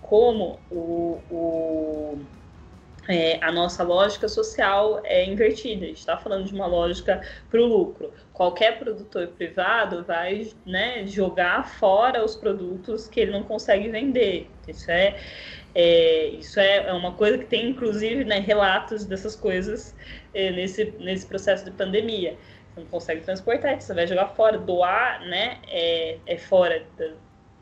[0.00, 2.18] Como o, o
[3.08, 5.86] é, a nossa lógica social é invertida.
[5.86, 8.12] A gente está falando de uma lógica para o lucro.
[8.34, 14.50] Qualquer produtor privado vai né, jogar fora os produtos que ele não consegue vender.
[14.68, 15.18] Isso é,
[15.74, 19.94] é isso é, é uma coisa que tem, inclusive, né, relatos dessas coisas
[20.34, 22.36] é, nesse, nesse processo de pandemia.
[22.74, 24.58] Você não consegue transportar, você vai jogar fora.
[24.58, 27.10] Doar né, é, é fora da,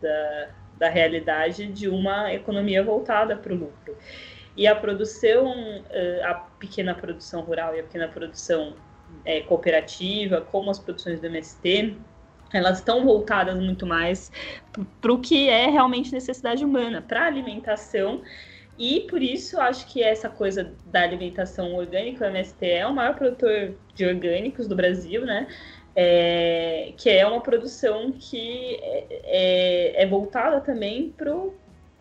[0.00, 3.96] da, da realidade de uma economia voltada para o lucro.
[4.56, 8.74] E a produção, eh, a pequena produção rural e a pequena produção
[9.22, 11.94] é, cooperativa, como as produções do MST,
[12.52, 14.30] elas estão voltadas muito mais
[15.00, 18.22] para o que é realmente necessidade humana, para alimentação.
[18.78, 23.14] E por isso acho que essa coisa da alimentação orgânica, o MST é o maior
[23.14, 25.46] produtor de orgânicos do Brasil, né?
[25.98, 31.54] É, que é uma produção que é, é, é voltada também para o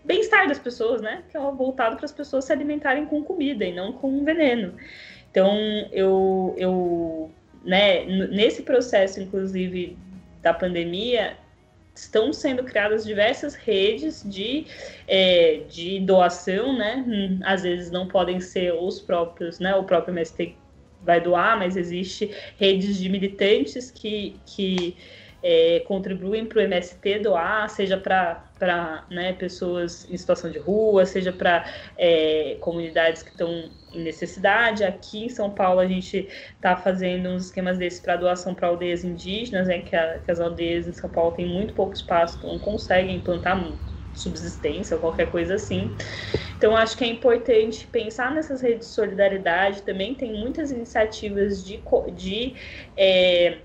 [0.04, 1.24] bem-estar das pessoas, né?
[1.30, 4.74] Que é voltado para as pessoas se alimentarem com comida e não com veneno.
[5.32, 5.58] Então,
[5.92, 7.32] eu, eu
[7.66, 9.98] né, nesse processo, inclusive,
[10.46, 11.36] da pandemia,
[11.96, 14.68] estão sendo criadas diversas redes de,
[15.08, 17.04] é, de doação, né?
[17.08, 19.74] Hum, às vezes não podem ser os próprios, né?
[19.74, 20.56] O próprio MST
[21.02, 24.96] vai doar, mas existe redes de militantes que, que
[25.48, 31.32] é, contribuem para o MST doar, seja para né, pessoas em situação de rua, seja
[31.32, 31.64] para
[31.96, 34.84] é, comunidades que estão em necessidade.
[34.84, 39.04] Aqui em São Paulo a gente está fazendo uns esquemas desses para doação para aldeias
[39.04, 42.58] indígenas, né, que, a, que, as aldeias em São Paulo têm muito pouco espaço, não
[42.58, 43.72] conseguem implantar
[44.16, 45.96] subsistência ou qualquer coisa assim.
[46.58, 49.84] Então, acho que é importante pensar nessas redes de solidariedade.
[49.84, 51.80] Também tem muitas iniciativas de,
[52.16, 52.56] de
[52.98, 53.60] é,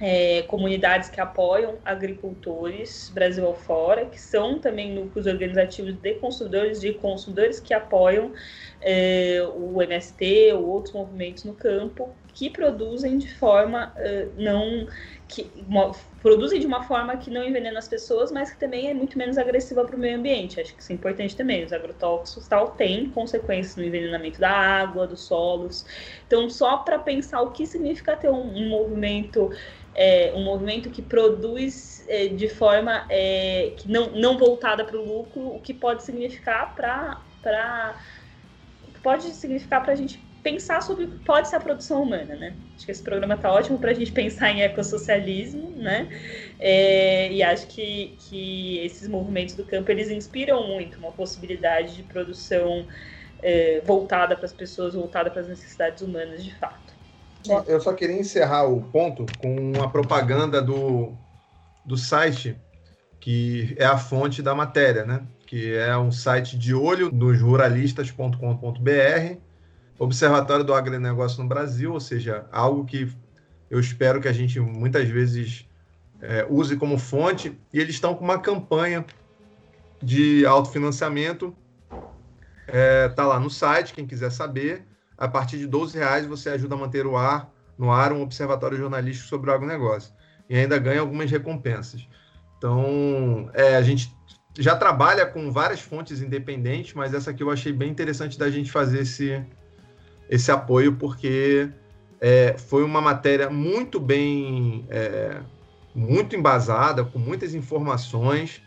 [0.00, 6.92] é, comunidades que apoiam agricultores Brasil afora, que são também núcleos organizativos de consumidores, de
[6.94, 8.32] consumidores que apoiam
[8.80, 14.86] é, o MST ou outros movimentos no campo, que produzem de forma uh, não
[15.26, 18.94] que uma, produzem de uma forma que não envenena as pessoas, mas que também é
[18.94, 20.58] muito menos agressiva para o meio ambiente.
[20.58, 21.64] Acho que isso é importante também.
[21.64, 25.84] Os agrotóxicos tal têm consequências no envenenamento da água, dos solos.
[26.26, 29.50] Então, só para pensar o que significa ter um, um movimento
[30.00, 35.04] é, um movimento que produz é, de forma é, que não, não voltada para o
[35.04, 37.20] lucro, o que pode significar para
[39.02, 42.54] pode significar para a gente pensar sobre o que pode ser a produção humana, né?
[42.76, 46.08] Acho que esse programa está ótimo para a gente pensar em ecossocialismo, né?
[46.60, 52.02] É, e acho que, que esses movimentos do campo eles inspiram muito uma possibilidade de
[52.04, 52.86] produção
[53.42, 56.87] é, voltada para as pessoas, voltada para as necessidades humanas de fato.
[57.66, 61.12] Eu só queria encerrar o ponto com uma propaganda do,
[61.84, 62.56] do site
[63.20, 65.22] que é a fonte da matéria, né?
[65.46, 69.36] Que é um site de olho nos ruralistas.com.br,
[69.98, 73.10] Observatório do Agronegócio no Brasil, ou seja, algo que
[73.68, 75.66] eu espero que a gente muitas vezes
[76.20, 77.58] é, use como fonte.
[77.72, 79.04] E eles estão com uma campanha
[80.00, 81.54] de autofinanciamento.
[82.66, 84.87] É, tá lá no site, quem quiser saber
[85.18, 88.78] a partir de 12 reais você ajuda a manter o ar no ar um observatório
[88.78, 90.12] jornalístico sobre o agronegócio
[90.48, 92.08] e ainda ganha algumas recompensas.
[92.56, 94.12] Então, é, a gente
[94.58, 98.70] já trabalha com várias fontes independentes, mas essa aqui eu achei bem interessante da gente
[98.70, 99.44] fazer esse,
[100.28, 101.70] esse apoio, porque
[102.20, 105.40] é, foi uma matéria muito bem, é,
[105.94, 108.60] muito embasada, com muitas informações,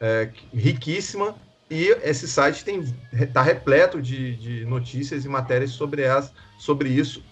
[0.00, 1.36] é, riquíssima,
[1.70, 2.64] e esse site
[3.12, 7.22] está repleto de, de, notícias e matérias sobre, essa, sobre isso,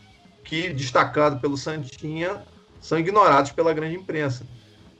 [0.44, 2.42] que, destacado pelo Santinha,
[2.80, 4.46] são ignorados pela grande imprensa.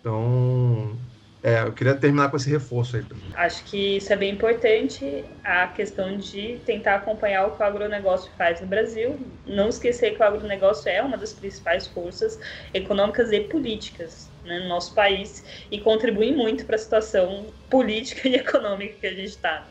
[0.00, 0.98] Então,
[1.40, 3.04] É, eu queria terminar com esse reforço aí.
[3.34, 8.28] Acho que isso é bem importante, a questão de tentar acompanhar o que o agronegócio
[8.36, 9.18] faz no Brasil.
[9.46, 12.40] Não esquecer que o agronegócio é uma das principais forças
[12.74, 18.34] econômicas e políticas né, no nosso país e contribui muito para a situação política e
[18.34, 19.66] econômica que a gente está.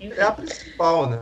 [0.00, 1.20] É a principal, né?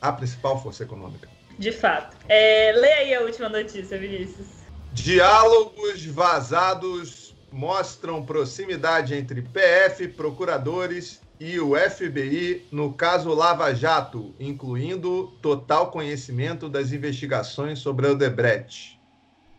[0.00, 1.28] A principal força econômica.
[1.58, 2.16] De fato.
[2.28, 4.46] É, lê aí a última notícia, Vinícius.
[4.92, 15.32] Diálogos vazados mostram proximidade entre PF, procuradores e o FBI no caso Lava Jato, incluindo
[15.42, 18.95] total conhecimento das investigações sobre o Odebrecht.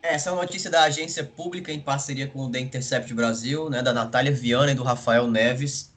[0.07, 3.81] Essa é uma notícia da agência pública em parceria com o The Intercept Brasil, né,
[3.81, 5.91] da Natália Viana e do Rafael Neves.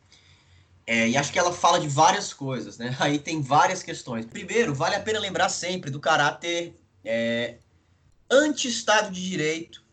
[0.85, 2.97] É, e acho que ela fala de várias coisas, né?
[2.99, 4.27] Aí tem várias questões.
[4.27, 7.59] Primeiro, vale a pena lembrar sempre do caráter é,
[8.29, 9.85] anti-Estado de Direito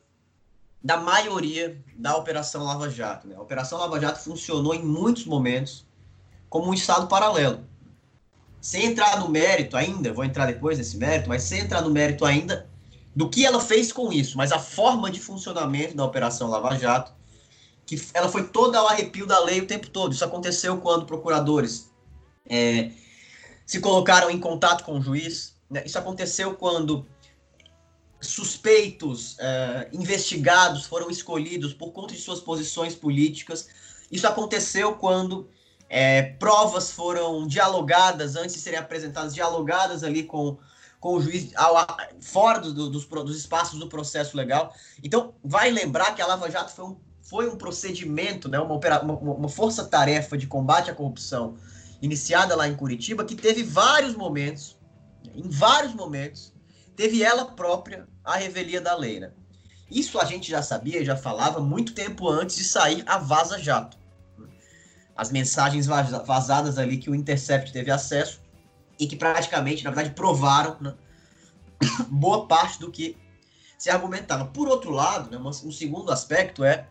[0.84, 3.28] da maioria da Operação Lava Jato.
[3.28, 3.36] Né?
[3.36, 5.86] A Operação Lava Jato funcionou em muitos momentos
[6.50, 7.64] como um Estado paralelo.
[8.60, 12.26] Sem entrar no mérito ainda, vou entrar depois nesse mérito, mas sem entrar no mérito
[12.26, 12.68] ainda
[13.18, 17.12] do que ela fez com isso, mas a forma de funcionamento da Operação Lava Jato,
[17.84, 20.14] que ela foi toda ao arrepio da lei o tempo todo.
[20.14, 21.90] Isso aconteceu quando procuradores
[22.48, 22.92] é,
[23.66, 25.56] se colocaram em contato com o juiz.
[25.68, 25.82] Né?
[25.84, 27.08] Isso aconteceu quando
[28.22, 33.68] suspeitos uh, investigados foram escolhidos por conta de suas posições políticas.
[34.12, 35.50] Isso aconteceu quando
[35.90, 40.60] é, provas foram dialogadas, antes de serem apresentadas, dialogadas ali com,
[41.00, 41.76] com o juiz, ao,
[42.22, 44.74] fora do, do, dos, dos espaços do processo legal.
[45.04, 49.14] Então, vai lembrar que a Lava Jato foi um, foi um procedimento, né, uma, uma,
[49.14, 51.56] uma força-tarefa de combate à corrupção
[52.02, 54.78] iniciada lá em Curitiba, que teve vários momentos,
[55.36, 56.54] em vários momentos,
[56.96, 59.20] teve ela própria a revelia da lei.
[59.20, 59.32] Né?
[59.90, 63.98] Isso a gente já sabia, já falava muito tempo antes de sair a Vaza Jato.
[65.16, 68.40] As mensagens vazadas ali que o Intercept teve acesso
[69.00, 70.94] e que praticamente, na verdade, provaram né,
[72.10, 73.18] boa parte do que
[73.78, 74.46] se argumentava.
[74.46, 76.88] Por outro lado, né, um segundo aspecto é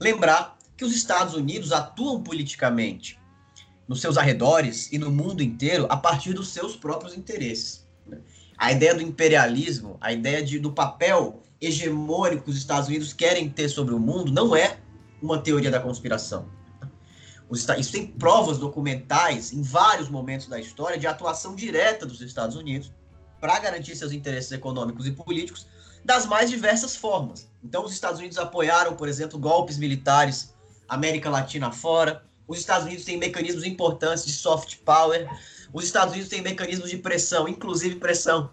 [0.00, 3.18] lembrar que os Estados Unidos atuam politicamente
[3.86, 7.86] nos seus arredores e no mundo inteiro a partir dos seus próprios interesses.
[8.06, 8.18] Né?
[8.62, 13.48] a ideia do imperialismo, a ideia de, do papel hegemônico que os Estados Unidos querem
[13.48, 14.78] ter sobre o mundo, não é
[15.20, 16.46] uma teoria da conspiração.
[17.52, 22.92] Isso tem provas documentais em vários momentos da história de atuação direta dos Estados Unidos
[23.40, 25.66] para garantir seus interesses econômicos e políticos
[26.04, 27.48] das mais diversas formas.
[27.62, 30.54] Então, os Estados Unidos apoiaram, por exemplo, golpes militares
[30.88, 32.24] América Latina fora.
[32.46, 35.28] Os Estados Unidos têm mecanismos importantes de soft power
[35.72, 38.50] os Estados Unidos têm mecanismos de pressão, inclusive pressão.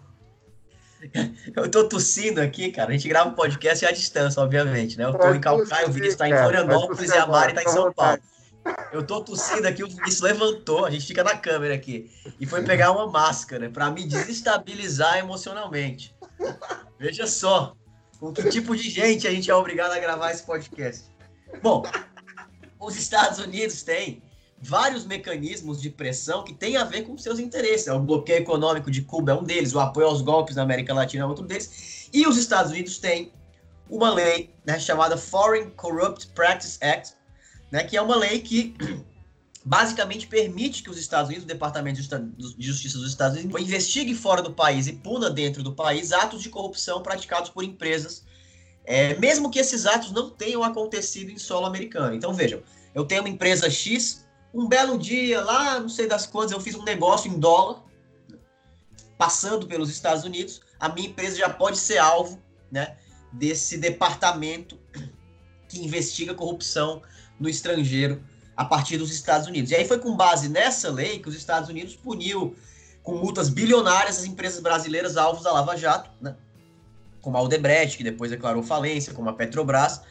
[1.54, 2.90] Eu tô tossindo aqui, cara.
[2.90, 5.04] A gente grava um podcast à distância, obviamente, né?
[5.04, 7.92] Eu tô em Calcaia, o Vinícius tá em Florianópolis e a Mari tá em São
[7.92, 8.18] Paulo.
[8.92, 12.10] Eu tô tossindo aqui, o Vinícius levantou, a gente fica na câmera aqui.
[12.38, 16.14] E foi pegar uma máscara para me desestabilizar emocionalmente.
[16.98, 17.74] Veja só,
[18.18, 21.04] com que tipo de gente a gente é obrigado a gravar esse podcast.
[21.62, 21.82] Bom,
[22.78, 24.22] os Estados Unidos têm
[24.60, 27.88] vários mecanismos de pressão que têm a ver com seus interesses.
[27.88, 31.24] O bloqueio econômico de Cuba é um deles, o apoio aos golpes na América Latina
[31.24, 32.08] é outro deles.
[32.12, 33.32] E os Estados Unidos têm
[33.88, 37.14] uma lei né, chamada Foreign Corrupt Practice Act,
[37.70, 38.74] né, que é uma lei que
[39.64, 44.42] basicamente permite que os Estados Unidos, o Departamento de Justiça dos Estados Unidos, investigue fora
[44.42, 48.24] do país e puna dentro do país atos de corrupção praticados por empresas,
[48.84, 52.14] é, mesmo que esses atos não tenham acontecido em solo americano.
[52.14, 52.62] Então vejam,
[52.94, 56.74] eu tenho uma empresa X um belo dia, lá, não sei das quantas, eu fiz
[56.74, 57.84] um negócio em dólar,
[59.16, 62.96] passando pelos Estados Unidos, a minha empresa já pode ser alvo né,
[63.32, 64.78] desse departamento
[65.68, 67.02] que investiga corrupção
[67.40, 68.22] no estrangeiro
[68.54, 69.70] a partir dos Estados Unidos.
[69.70, 72.54] E aí foi com base nessa lei que os Estados Unidos puniu
[73.02, 76.36] com multas bilionárias as empresas brasileiras alvos da Lava Jato, né?
[77.22, 80.02] como a Aldebrecht, que depois declarou falência, como a Petrobras,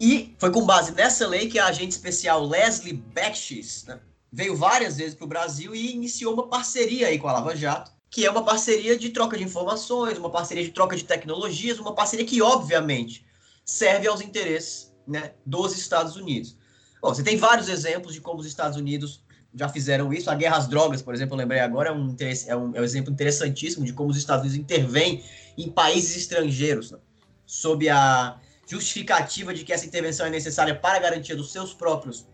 [0.00, 4.00] e foi com base nessa lei que a agente especial Leslie Becks né,
[4.30, 7.92] veio várias vezes para o Brasil e iniciou uma parceria aí com a Lava Jato,
[8.10, 11.94] que é uma parceria de troca de informações, uma parceria de troca de tecnologias, uma
[11.94, 13.24] parceria que, obviamente,
[13.64, 16.56] serve aos interesses né, dos Estados Unidos.
[17.00, 19.24] Bom, você tem vários exemplos de como os Estados Unidos
[19.54, 20.30] já fizeram isso.
[20.30, 22.84] A guerra às drogas, por exemplo, eu lembrei agora, é um, é um, é um
[22.84, 25.24] exemplo interessantíssimo de como os Estados Unidos intervêm
[25.58, 26.98] em países estrangeiros, né,
[27.44, 32.26] sob a justificativa de que essa intervenção é necessária para a garantia dos seus próprios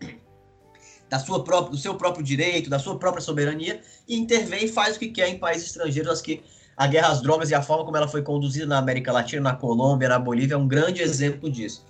[1.09, 4.95] da sua própria, do seu próprio direito, da sua própria soberania, e intervém e faz
[4.95, 6.43] o que quer em países estrangeiros, as que
[6.77, 9.55] a guerra às drogas e a forma como ela foi conduzida na América Latina, na
[9.55, 11.83] Colômbia, na Bolívia, é um grande exemplo disso.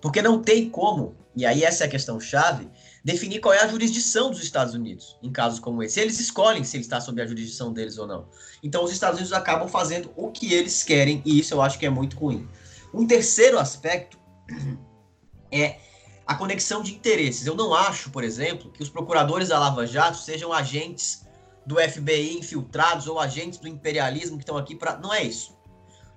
[0.00, 2.68] Porque não tem como, e aí essa é a questão chave,
[3.04, 6.00] definir qual é a jurisdição dos Estados Unidos em casos como esse.
[6.00, 8.28] Eles escolhem se ele está sob a jurisdição deles ou não.
[8.62, 11.86] Então os Estados Unidos acabam fazendo o que eles querem e isso eu acho que
[11.86, 12.48] é muito ruim.
[12.92, 14.18] Um terceiro aspecto
[15.50, 15.78] é
[16.26, 17.46] a conexão de interesses.
[17.46, 21.26] Eu não acho, por exemplo, que os procuradores da Lava Jato sejam agentes
[21.66, 24.98] do FBI infiltrados ou agentes do imperialismo que estão aqui para.
[24.98, 25.56] Não é isso.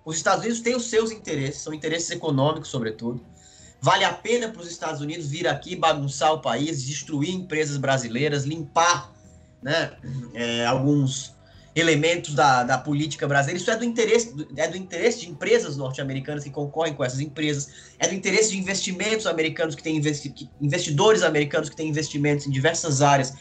[0.03, 3.23] Os Estados Unidos têm os seus interesses, são interesses econômicos, sobretudo.
[3.81, 8.43] Vale a pena para os Estados Unidos vir aqui bagunçar o país, destruir empresas brasileiras,
[8.43, 9.11] limpar
[9.59, 9.91] né,
[10.35, 11.35] é, alguns
[11.75, 13.59] elementos da, da política brasileira.
[13.59, 17.69] Isso é do interesse é do interesse de empresas norte-americanas que concorrem com essas empresas,
[17.97, 22.51] é do interesse de investimentos americanos que têm investi investidores americanos que têm investimentos em
[22.51, 23.33] diversas áreas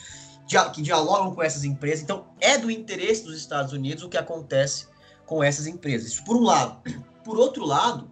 [0.73, 2.03] que dialogam com essas empresas.
[2.03, 4.87] Então, é do interesse dos Estados Unidos o que acontece
[5.27, 6.13] com essas empresas.
[6.13, 6.81] Isso por um lado.
[7.25, 8.11] Por outro lado,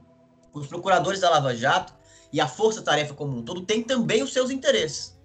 [0.53, 1.98] os procuradores da Lava Jato
[2.33, 5.19] e a força-tarefa como um todo tem também os seus interesses,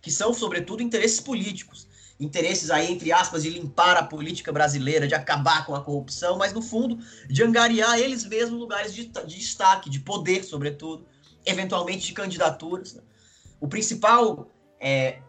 [0.00, 1.88] que são, sobretudo, interesses políticos.
[2.20, 6.52] Interesses aí, entre aspas, de limpar a política brasileira, de acabar com a corrupção, mas
[6.52, 6.98] no fundo,
[7.28, 11.06] de angariar eles mesmos lugares de, de destaque, de poder, sobretudo,
[11.46, 12.94] eventualmente de candidaturas.
[12.94, 13.02] Né?
[13.60, 14.50] O principal,
[14.80, 15.20] é,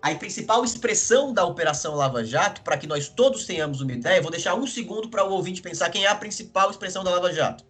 [0.00, 4.30] a principal expressão da Operação Lava Jato, para que nós todos tenhamos uma ideia, vou
[4.30, 7.62] deixar um segundo para o ouvinte pensar quem é a principal expressão da Lava Jato.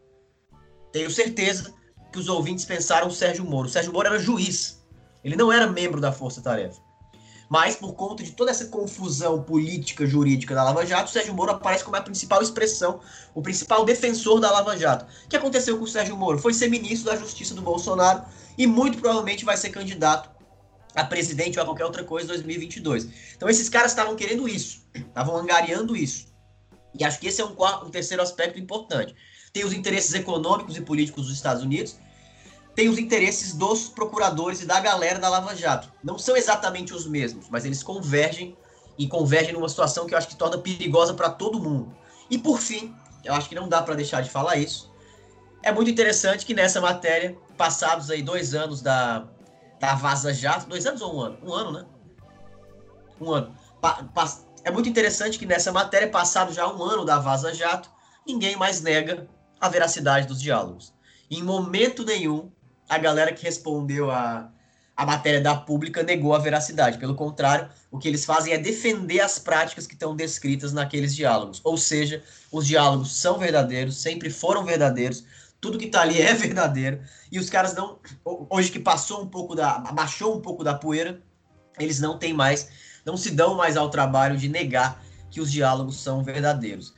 [0.93, 1.74] Tenho certeza
[2.12, 3.68] que os ouvintes pensaram Sérgio Moro.
[3.68, 4.82] O Sérgio Moro era juiz.
[5.22, 6.80] Ele não era membro da Força Tarefa.
[7.48, 11.52] Mas, por conta de toda essa confusão política, jurídica da Lava Jato, o Sérgio Moro
[11.52, 13.00] aparece como a principal expressão,
[13.34, 15.06] o principal defensor da Lava Jato.
[15.24, 16.38] O que aconteceu com o Sérgio Moro?
[16.38, 18.22] Foi ser ministro da Justiça do Bolsonaro
[18.56, 20.30] e muito provavelmente vai ser candidato
[20.94, 23.09] a presidente ou a qualquer outra coisa em 2022.
[23.34, 26.28] Então, esses caras estavam querendo isso, estavam angariando isso.
[26.98, 29.14] E acho que esse é um, quarto, um terceiro aspecto importante
[29.59, 31.96] tem os interesses econômicos e políticos dos Estados Unidos,
[32.76, 35.90] tem os interesses dos procuradores e da galera da Lava Jato.
[36.00, 38.56] Não são exatamente os mesmos, mas eles convergem
[38.96, 41.92] e convergem numa situação que eu acho que torna perigosa para todo mundo.
[42.30, 42.94] E por fim,
[43.24, 44.92] eu acho que não dá para deixar de falar isso.
[45.61, 49.26] É muito interessante que nessa matéria, passados aí dois anos da,
[49.80, 51.38] da Vaza Jato, dois anos ou um ano?
[51.42, 51.84] Um ano, né?
[53.20, 53.52] Um ano.
[53.80, 57.90] Pa, pa, é muito interessante que nessa matéria, passado já um ano da Vaza Jato,
[58.24, 59.28] ninguém mais nega
[59.61, 60.92] a veracidade dos diálogos.
[61.30, 62.50] Em momento nenhum,
[62.88, 64.50] a galera que respondeu a,
[64.96, 66.98] a matéria da pública negou a veracidade.
[66.98, 71.61] Pelo contrário, o que eles fazem é defender as práticas que estão descritas naqueles diálogos.
[71.62, 75.24] Ou seja, os diálogos são verdadeiros, sempre foram verdadeiros,
[75.61, 77.00] tudo que está ali é verdadeiro.
[77.30, 77.98] E os caras não.
[78.24, 79.78] Hoje que passou um pouco da.
[79.78, 81.20] baixou um pouco da poeira,
[81.78, 82.68] eles não têm mais.
[83.04, 86.94] não se dão mais ao trabalho de negar que os diálogos são verdadeiros.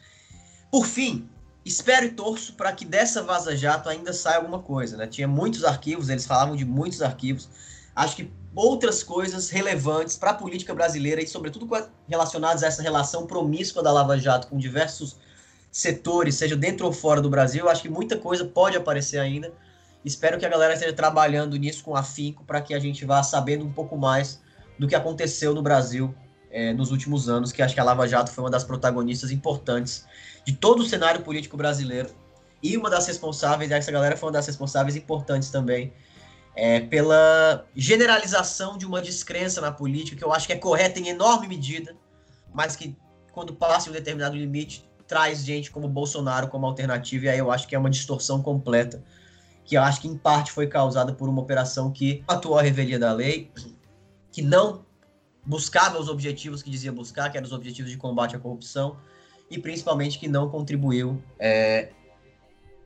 [0.71, 1.29] Por fim,
[1.65, 5.07] espero e torço para que dessa Vaza Jato ainda saia alguma coisa, né?
[5.07, 7.49] Tinha muitos arquivos, eles falavam de muitos arquivos.
[7.95, 11.69] Acho que outras coisas relevantes para a política brasileira e, sobretudo,
[12.09, 15.17] relacionadas a essa relação promíscua da Lava Jato com diversos
[15.71, 19.53] setores, seja dentro ou fora do Brasil, acho que muita coisa pode aparecer ainda.
[20.05, 23.65] Espero que a galera esteja trabalhando nisso com afinco para que a gente vá sabendo
[23.65, 24.41] um pouco mais
[24.79, 26.15] do que aconteceu no Brasil
[26.51, 30.05] é, nos últimos anos, que acho que a Lava Jato foi uma das protagonistas importantes
[30.45, 32.11] de todo o cenário político brasileiro.
[32.63, 35.93] E uma das responsáveis, essa galera foi uma das responsáveis importantes também,
[36.55, 41.09] é, pela generalização de uma descrença na política, que eu acho que é correta em
[41.09, 41.97] enorme medida,
[42.53, 42.97] mas que
[43.33, 47.67] quando passa um determinado limite, traz gente como Bolsonaro como alternativa, e aí eu acho
[47.67, 49.03] que é uma distorção completa,
[49.65, 52.99] que eu acho que em parte foi causada por uma operação que atuou a revelia
[52.99, 53.51] da lei,
[54.33, 54.85] que não
[55.45, 58.97] buscava os objetivos que dizia buscar, que eram os objetivos de combate à corrupção,
[59.51, 61.91] e principalmente que não contribuiu, é,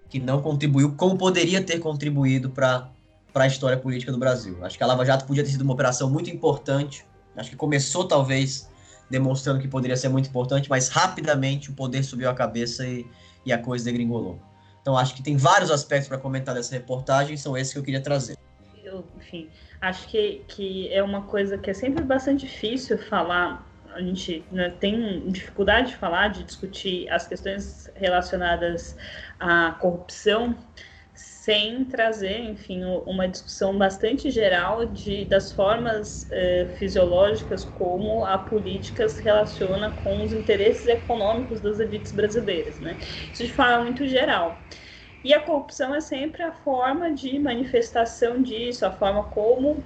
[0.09, 2.91] que não contribuiu como poderia ter contribuído para
[3.35, 4.65] a história política do Brasil.
[4.65, 7.05] Acho que a Lava Jato podia ter sido uma operação muito importante.
[7.37, 8.69] Acho que começou talvez
[9.11, 13.07] demonstrando que poderia ser muito importante, mas rapidamente o poder subiu a cabeça e,
[13.45, 14.41] e a coisa degringolou.
[14.81, 18.01] Então acho que tem vários aspectos para comentar dessa reportagem, são esses que eu queria
[18.01, 18.37] trazer.
[18.95, 24.03] Eu, enfim, acho que, que é uma coisa que é sempre bastante difícil falar a
[24.03, 28.97] gente né, tem dificuldade de falar, de discutir as questões relacionadas
[29.39, 30.59] à corrupção,
[31.15, 39.09] sem trazer, enfim, uma discussão bastante geral de, das formas eh, fisiológicas como a política
[39.09, 42.99] se relaciona com os interesses econômicos das elites brasileiras, né?
[43.33, 44.67] Isso de forma muito geral.
[45.25, 49.79] E a corrupção é sempre a forma de manifestação disso, a forma como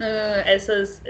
[0.00, 1.02] uh, essas, uh,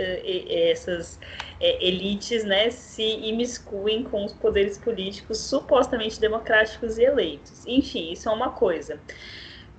[0.50, 1.20] essas uh,
[1.60, 7.64] elites né, se imiscuem com os poderes políticos supostamente democráticos e eleitos.
[7.64, 9.00] Enfim, isso é uma coisa.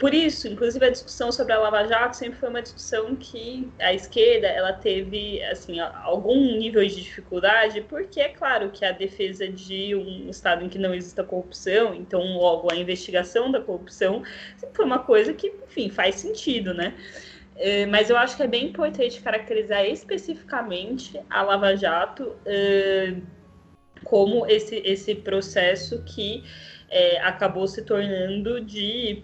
[0.03, 3.93] Por isso, inclusive, a discussão sobre a Lava Jato sempre foi uma discussão que a
[3.93, 9.95] esquerda ela teve assim algum nível de dificuldade, porque é claro que a defesa de
[9.95, 14.23] um Estado em que não exista corrupção, então logo a investigação da corrupção,
[14.73, 16.95] foi uma coisa que, enfim, faz sentido, né?
[17.55, 23.15] É, mas eu acho que é bem importante caracterizar especificamente a Lava Jato é,
[24.03, 26.43] como esse, esse processo que
[26.89, 29.23] é, acabou se tornando de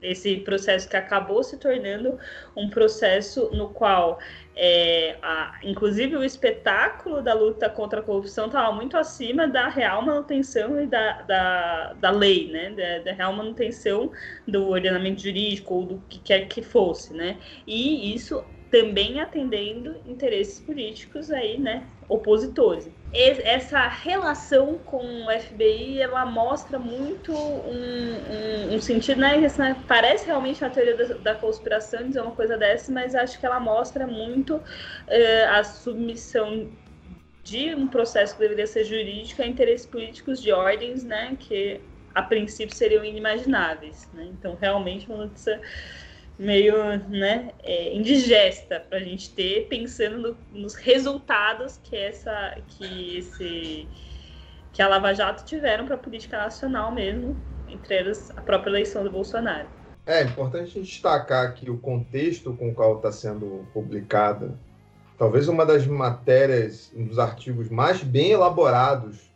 [0.00, 2.18] esse processo que acabou se tornando
[2.56, 4.18] um processo no qual,
[4.54, 10.02] é, a, inclusive, o espetáculo da luta contra a corrupção estava muito acima da real
[10.02, 12.70] manutenção e da, da, da lei, né?
[12.70, 14.10] Da, da, real manutenção
[14.46, 17.38] do ordenamento jurídico ou do que quer que fosse, né?
[17.66, 21.84] E isso também atendendo interesses políticos aí, né?
[22.08, 29.36] Opositores essa relação com o FBI ela mostra muito um, um, um sentido, né?
[29.86, 33.60] Parece realmente uma teoria da, da, conspiração dizer uma coisa dessa, mas acho que ela
[33.60, 34.62] mostra muito uh,
[35.50, 36.68] a submissão
[37.42, 41.36] de um processo que deveria ser jurídico a interesses políticos de ordens, né?
[41.38, 41.80] Que
[42.14, 44.28] a princípio seriam inimagináveis, né?
[44.32, 45.60] Então, realmente, uma notícia
[46.38, 53.18] meio né, é, indigesta para a gente ter, pensando no, nos resultados que essa que
[53.18, 53.88] esse
[54.72, 57.34] que a Lava Jato tiveram para a política nacional mesmo,
[57.66, 59.66] entre elas a própria eleição do Bolsonaro.
[60.04, 64.54] É importante destacar que o contexto com o qual está sendo publicada,
[65.16, 69.30] talvez uma das matérias, um dos artigos mais bem elaborados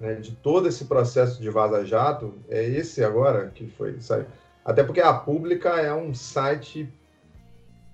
[0.00, 4.26] né, de todo esse processo de Vaza Jato, é esse agora que foi saiu
[4.64, 6.88] até porque a Pública é um site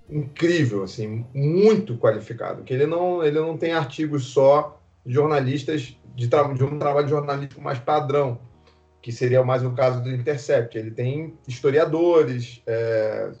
[0.09, 6.27] incrível, assim, muito qualificado, que ele não, ele não tem artigos só de jornalistas de,
[6.27, 8.39] de um trabalho jornalístico mais padrão,
[9.01, 10.77] que seria mais o caso do Intercept.
[10.77, 13.31] Ele tem historiadores, é,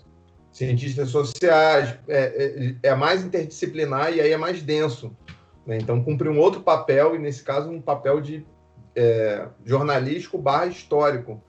[0.51, 5.15] cientistas sociais, é, é, é, mais interdisciplinar e aí é mais denso.
[5.65, 5.77] Né?
[5.77, 8.45] Então, cumpre um outro papel, e nesse caso, um papel de
[8.95, 11.43] é, jornalístico barra histórico.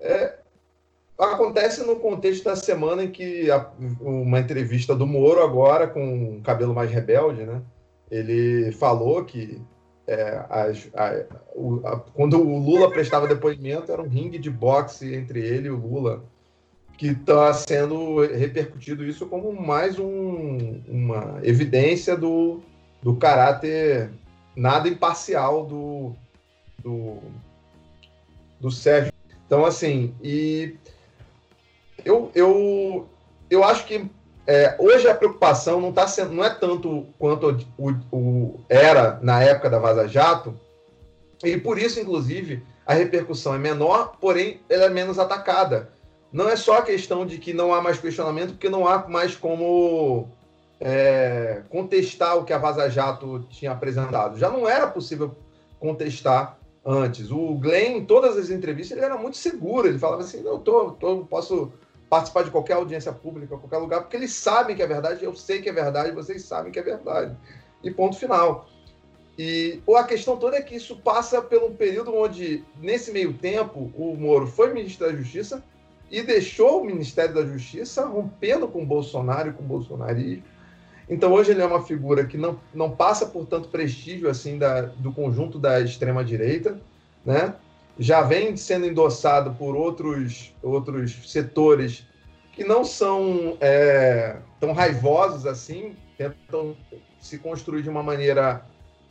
[0.00, 0.39] É,
[1.20, 6.40] acontece no contexto da semana em que a, uma entrevista do Moro agora com o
[6.42, 7.60] cabelo mais rebelde, né?
[8.10, 9.60] Ele falou que
[10.06, 15.40] é, a, o, a, quando o Lula prestava depoimento era um ringue de boxe entre
[15.40, 16.24] ele e o Lula,
[16.98, 22.60] que está sendo repercutido isso como mais um, uma evidência do,
[23.02, 24.10] do caráter
[24.56, 26.12] nada imparcial do,
[26.82, 27.18] do,
[28.58, 29.12] do Sérgio.
[29.46, 30.76] Então, assim, e
[32.04, 33.08] eu, eu,
[33.48, 34.10] eu acho que
[34.46, 39.42] é, hoje a preocupação não, tá sendo, não é tanto quanto o, o, era na
[39.42, 40.58] época da Vaza Jato,
[41.42, 45.90] e por isso, inclusive, a repercussão é menor, porém ela é menos atacada.
[46.32, 49.34] Não é só a questão de que não há mais questionamento, porque não há mais
[49.34, 50.28] como
[50.80, 54.38] é, contestar o que a Vaza Jato tinha apresentado.
[54.38, 55.34] Já não era possível
[55.78, 57.30] contestar antes.
[57.30, 59.88] O Glenn, em todas as entrevistas, ele era muito seguro.
[59.88, 61.72] Ele falava assim: não, tô, tô, posso
[62.10, 65.62] participar de qualquer audiência pública, qualquer lugar, porque eles sabem que é verdade, eu sei
[65.62, 67.36] que é verdade, vocês sabem que é verdade.
[67.84, 68.68] E ponto final.
[69.38, 74.16] E a questão toda é que isso passa um período onde, nesse meio tempo, o
[74.16, 75.64] Moro foi ministro da Justiça
[76.10, 80.42] e deixou o Ministério da Justiça rompendo com o Bolsonaro e com o bolsonarismo.
[81.08, 84.82] Então, hoje ele é uma figura que não, não passa por tanto prestígio assim da,
[84.82, 86.80] do conjunto da extrema-direita,
[87.24, 87.54] né?
[88.00, 92.06] Já vem sendo endossado por outros, outros setores
[92.50, 96.74] que não são é, tão raivosos assim, tentam
[97.20, 98.64] se construir de uma maneira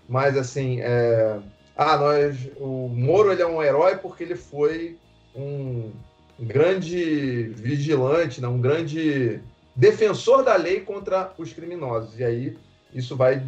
[0.08, 0.82] mais assim.
[0.82, 1.40] É,
[1.78, 4.98] ah, nós, o Moro ele é um herói porque ele foi
[5.36, 5.92] um
[6.40, 9.40] grande vigilante, né, um grande
[9.76, 12.18] defensor da lei contra os criminosos.
[12.18, 12.58] E aí
[12.92, 13.46] isso vai.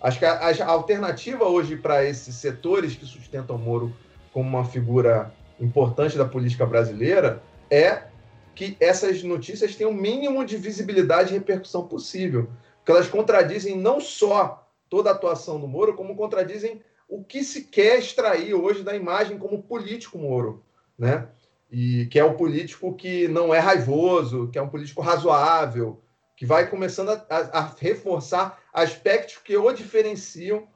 [0.00, 3.94] Acho que a, a alternativa hoje para esses setores que sustentam o Moro
[4.32, 8.04] como uma figura importante da política brasileira é
[8.54, 12.50] que essas notícias tenham o mínimo de visibilidade e repercussão possível.
[12.78, 17.64] Porque elas contradizem não só toda a atuação do Moro, como contradizem o que se
[17.64, 20.64] quer extrair hoje da imagem como político Moro,
[20.98, 21.28] né?
[21.70, 26.02] E que é o político que não é raivoso, que é um político razoável,
[26.36, 30.66] que vai começando a, a, a reforçar aspectos que o diferenciam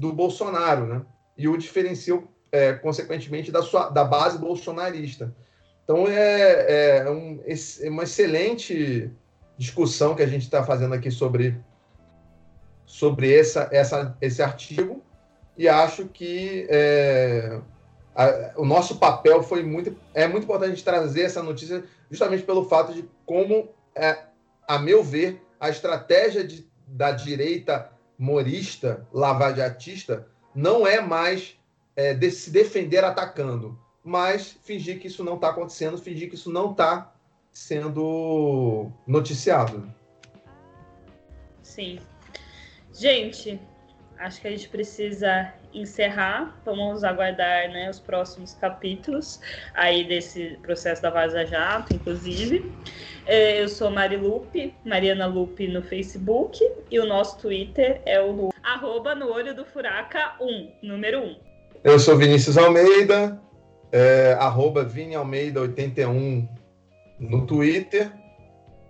[0.00, 1.06] do Bolsonaro, né?
[1.36, 5.34] E o diferenciam é, consequentemente, da, sua, da base bolsonarista.
[5.84, 9.10] Então, é, é, um, é uma excelente
[9.56, 11.58] discussão que a gente está fazendo aqui sobre,
[12.86, 15.02] sobre essa, essa, esse artigo,
[15.56, 17.60] e acho que é,
[18.14, 19.96] a, o nosso papel foi muito.
[20.14, 24.18] É muito importante a gente trazer essa notícia justamente pelo fato de como, é,
[24.66, 31.57] a meu ver, a estratégia de, da direita morista, lavajatista, não é mais
[31.98, 36.48] é, de se defender atacando, mas fingir que isso não está acontecendo, fingir que isso
[36.48, 37.12] não está
[37.52, 39.92] sendo noticiado.
[41.60, 41.98] Sim.
[42.94, 43.60] Gente,
[44.16, 46.56] acho que a gente precisa encerrar.
[46.64, 49.40] Vamos aguardar né, os próximos capítulos
[49.74, 52.72] aí desse processo da Vaza Jato, inclusive.
[53.26, 58.50] É, eu sou Mari Lupe, Mariana Lupe no Facebook, e o nosso Twitter é o
[58.62, 61.47] arroba no olho do furaca 1, número 1.
[61.84, 63.40] Eu sou Vinícius Almeida,
[63.92, 66.48] é, arroba Vini Almeida 81
[67.20, 68.12] no Twitter,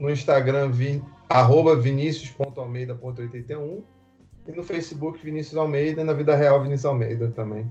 [0.01, 3.83] no Instagram, vi, arroba vinicius.almeida.81
[4.47, 7.71] e no Facebook Vinícius Almeida e na vida real Vinícius Almeida também.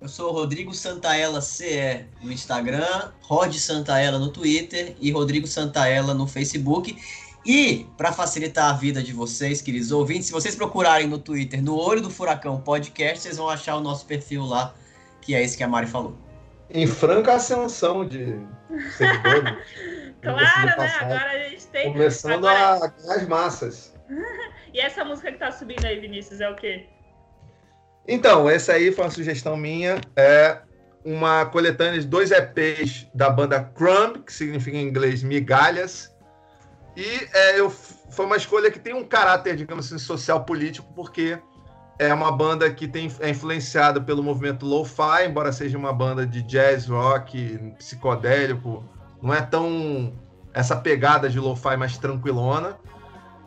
[0.00, 6.26] Eu sou Rodrigo Santaella CE no Instagram, Rod Santaella no Twitter e Rodrigo Santaella no
[6.26, 6.96] Facebook.
[7.44, 11.76] E, para facilitar a vida de vocês, queridos ouvintes, se vocês procurarem no Twitter, no
[11.76, 14.74] Olho do Furacão Podcast, vocês vão achar o nosso perfil lá,
[15.20, 16.16] que é esse que a Mari falou.
[16.70, 18.38] Em franca ascensão de
[18.96, 19.58] seguidores.
[20.22, 20.92] claro, né?
[21.00, 21.92] Agora a gente tem.
[21.92, 22.86] Começando Agora...
[22.86, 23.94] a ganhar as massas.
[24.72, 26.86] e essa música que tá subindo aí, Vinícius, é o quê?
[28.08, 30.00] Então, essa aí foi uma sugestão minha.
[30.16, 30.58] É
[31.04, 36.13] uma coletânea de dois EPs da banda Crumb, que significa em inglês migalhas.
[36.96, 41.38] E é, eu, foi uma escolha que tem um caráter, digamos assim, social político, porque
[41.98, 46.42] é uma banda que tem, é influenciada pelo movimento lo-fi, embora seja uma banda de
[46.42, 48.84] jazz, rock, psicodélico,
[49.22, 50.12] não é tão
[50.52, 52.76] essa pegada de lo-fi mais tranquilona.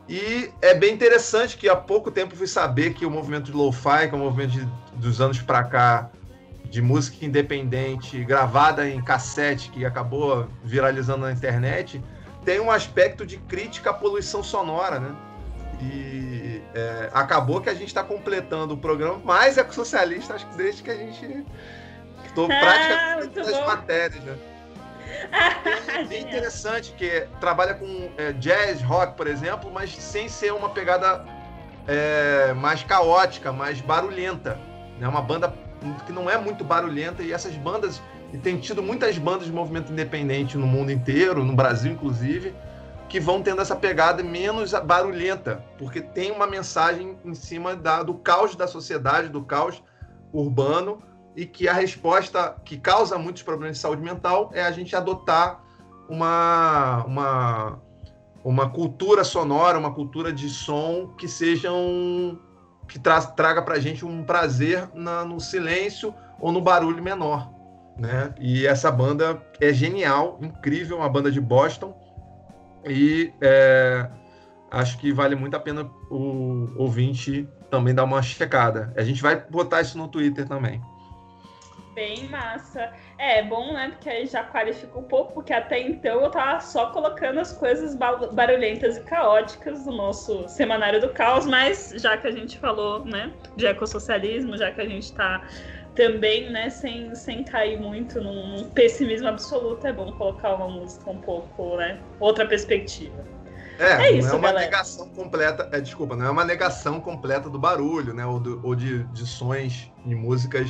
[0.09, 4.07] E é bem interessante que há pouco tempo fui saber que o movimento de lo-fi,
[4.07, 6.09] que é um movimento de, dos anos para cá,
[6.69, 12.01] de música independente, gravada em cassete, que acabou viralizando na internet,
[12.47, 15.13] tem um aspecto de crítica à poluição sonora, né?
[15.81, 20.81] E é, acabou que a gente está completando o programa mais ecossocialista, acho que desde
[20.81, 21.45] que a gente.
[22.23, 24.37] Estou ah, praticamente nas matérias, né?
[25.93, 30.69] É bem interessante que trabalha com é, jazz, rock, por exemplo, mas sem ser uma
[30.69, 31.25] pegada
[31.85, 34.57] é, mais caótica, mais barulhenta.
[34.97, 35.07] É né?
[35.09, 35.53] uma banda
[36.05, 38.01] que não é muito barulhenta e essas bandas
[38.33, 42.53] e tem tido muitas bandas de movimento independente no mundo inteiro, no Brasil inclusive,
[43.07, 48.15] que vão tendo essa pegada menos barulhenta, porque tem uma mensagem em cima da, do
[48.15, 49.81] caos da sociedade, do caos
[50.33, 51.01] urbano,
[51.35, 55.63] e que a resposta que causa muitos problemas de saúde mental é a gente adotar
[56.09, 57.81] uma, uma,
[58.43, 62.39] uma cultura sonora, uma cultura de som que sejam
[62.87, 67.51] que tra traga para a gente um prazer na, no silêncio ou no barulho menor,
[67.97, 68.33] né?
[68.39, 71.95] E essa banda é genial, incrível, uma banda de Boston
[72.85, 74.09] e é,
[74.71, 78.93] acho que vale muito a pena o ouvinte também dar uma checada.
[78.95, 80.81] A gente vai botar isso no Twitter também
[81.97, 82.93] bem massa.
[83.17, 83.89] É, bom, né?
[83.89, 87.95] Porque aí já qualifica um pouco, porque até então eu tava só colocando as coisas
[87.95, 93.33] barulhentas e caóticas do nosso Semanário do Caos, mas já que a gente falou, né,
[93.55, 95.41] de ecossocialismo, já que a gente tá
[95.97, 101.17] também, né, sem, sem cair muito num, pessimismo absoluto, é bom colocar uma música um
[101.17, 103.25] pouco, né, outra perspectiva.
[103.79, 104.65] É, é isso, não é uma galera.
[104.65, 108.75] negação completa, é, desculpa, não é uma negação completa do barulho, né, ou, do, ou
[108.75, 110.69] de, de sons e músicas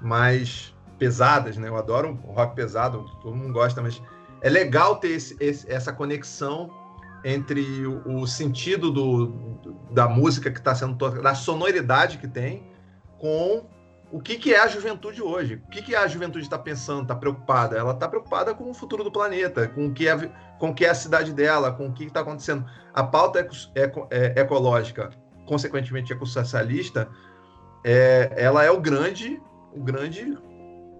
[0.00, 1.68] mais pesadas, né?
[1.68, 4.02] Eu adoro o rock pesado, todo mundo gosta, mas
[4.42, 6.70] é legal ter esse, esse, essa conexão
[7.24, 12.28] entre o, o sentido do, do, da música que está sendo tocada, da sonoridade que
[12.28, 12.70] tem,
[13.18, 13.66] com
[14.12, 15.62] o que, que é a juventude hoje.
[15.66, 17.76] O que, que a juventude está pensando, está preocupada?
[17.76, 20.16] Ela está preocupada com o futuro do planeta, com o que é,
[20.58, 22.64] com o que é a cidade dela, com o que está acontecendo.
[22.92, 25.10] A pauta eco, eco, é, ecológica,
[25.46, 27.08] consequentemente ecossocialista,
[27.84, 29.40] é, ela é o grande
[29.72, 30.36] o grande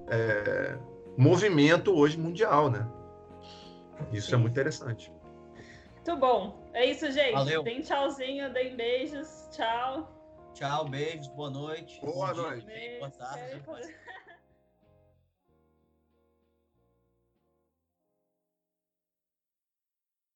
[0.08, 0.78] é,
[1.16, 2.86] movimento hoje mundial, né?
[4.12, 4.34] Isso Sim.
[4.34, 5.12] é muito interessante.
[5.96, 6.70] Muito bom.
[6.72, 7.32] É isso, gente.
[7.32, 7.62] Valeu.
[7.62, 9.48] Deem tchauzinho, deem beijos.
[9.50, 10.19] Tchau.
[10.60, 11.98] Tchau, beijos, boa noite.
[12.02, 12.66] Boa noite.
[12.66, 13.62] Dia, boa tarde.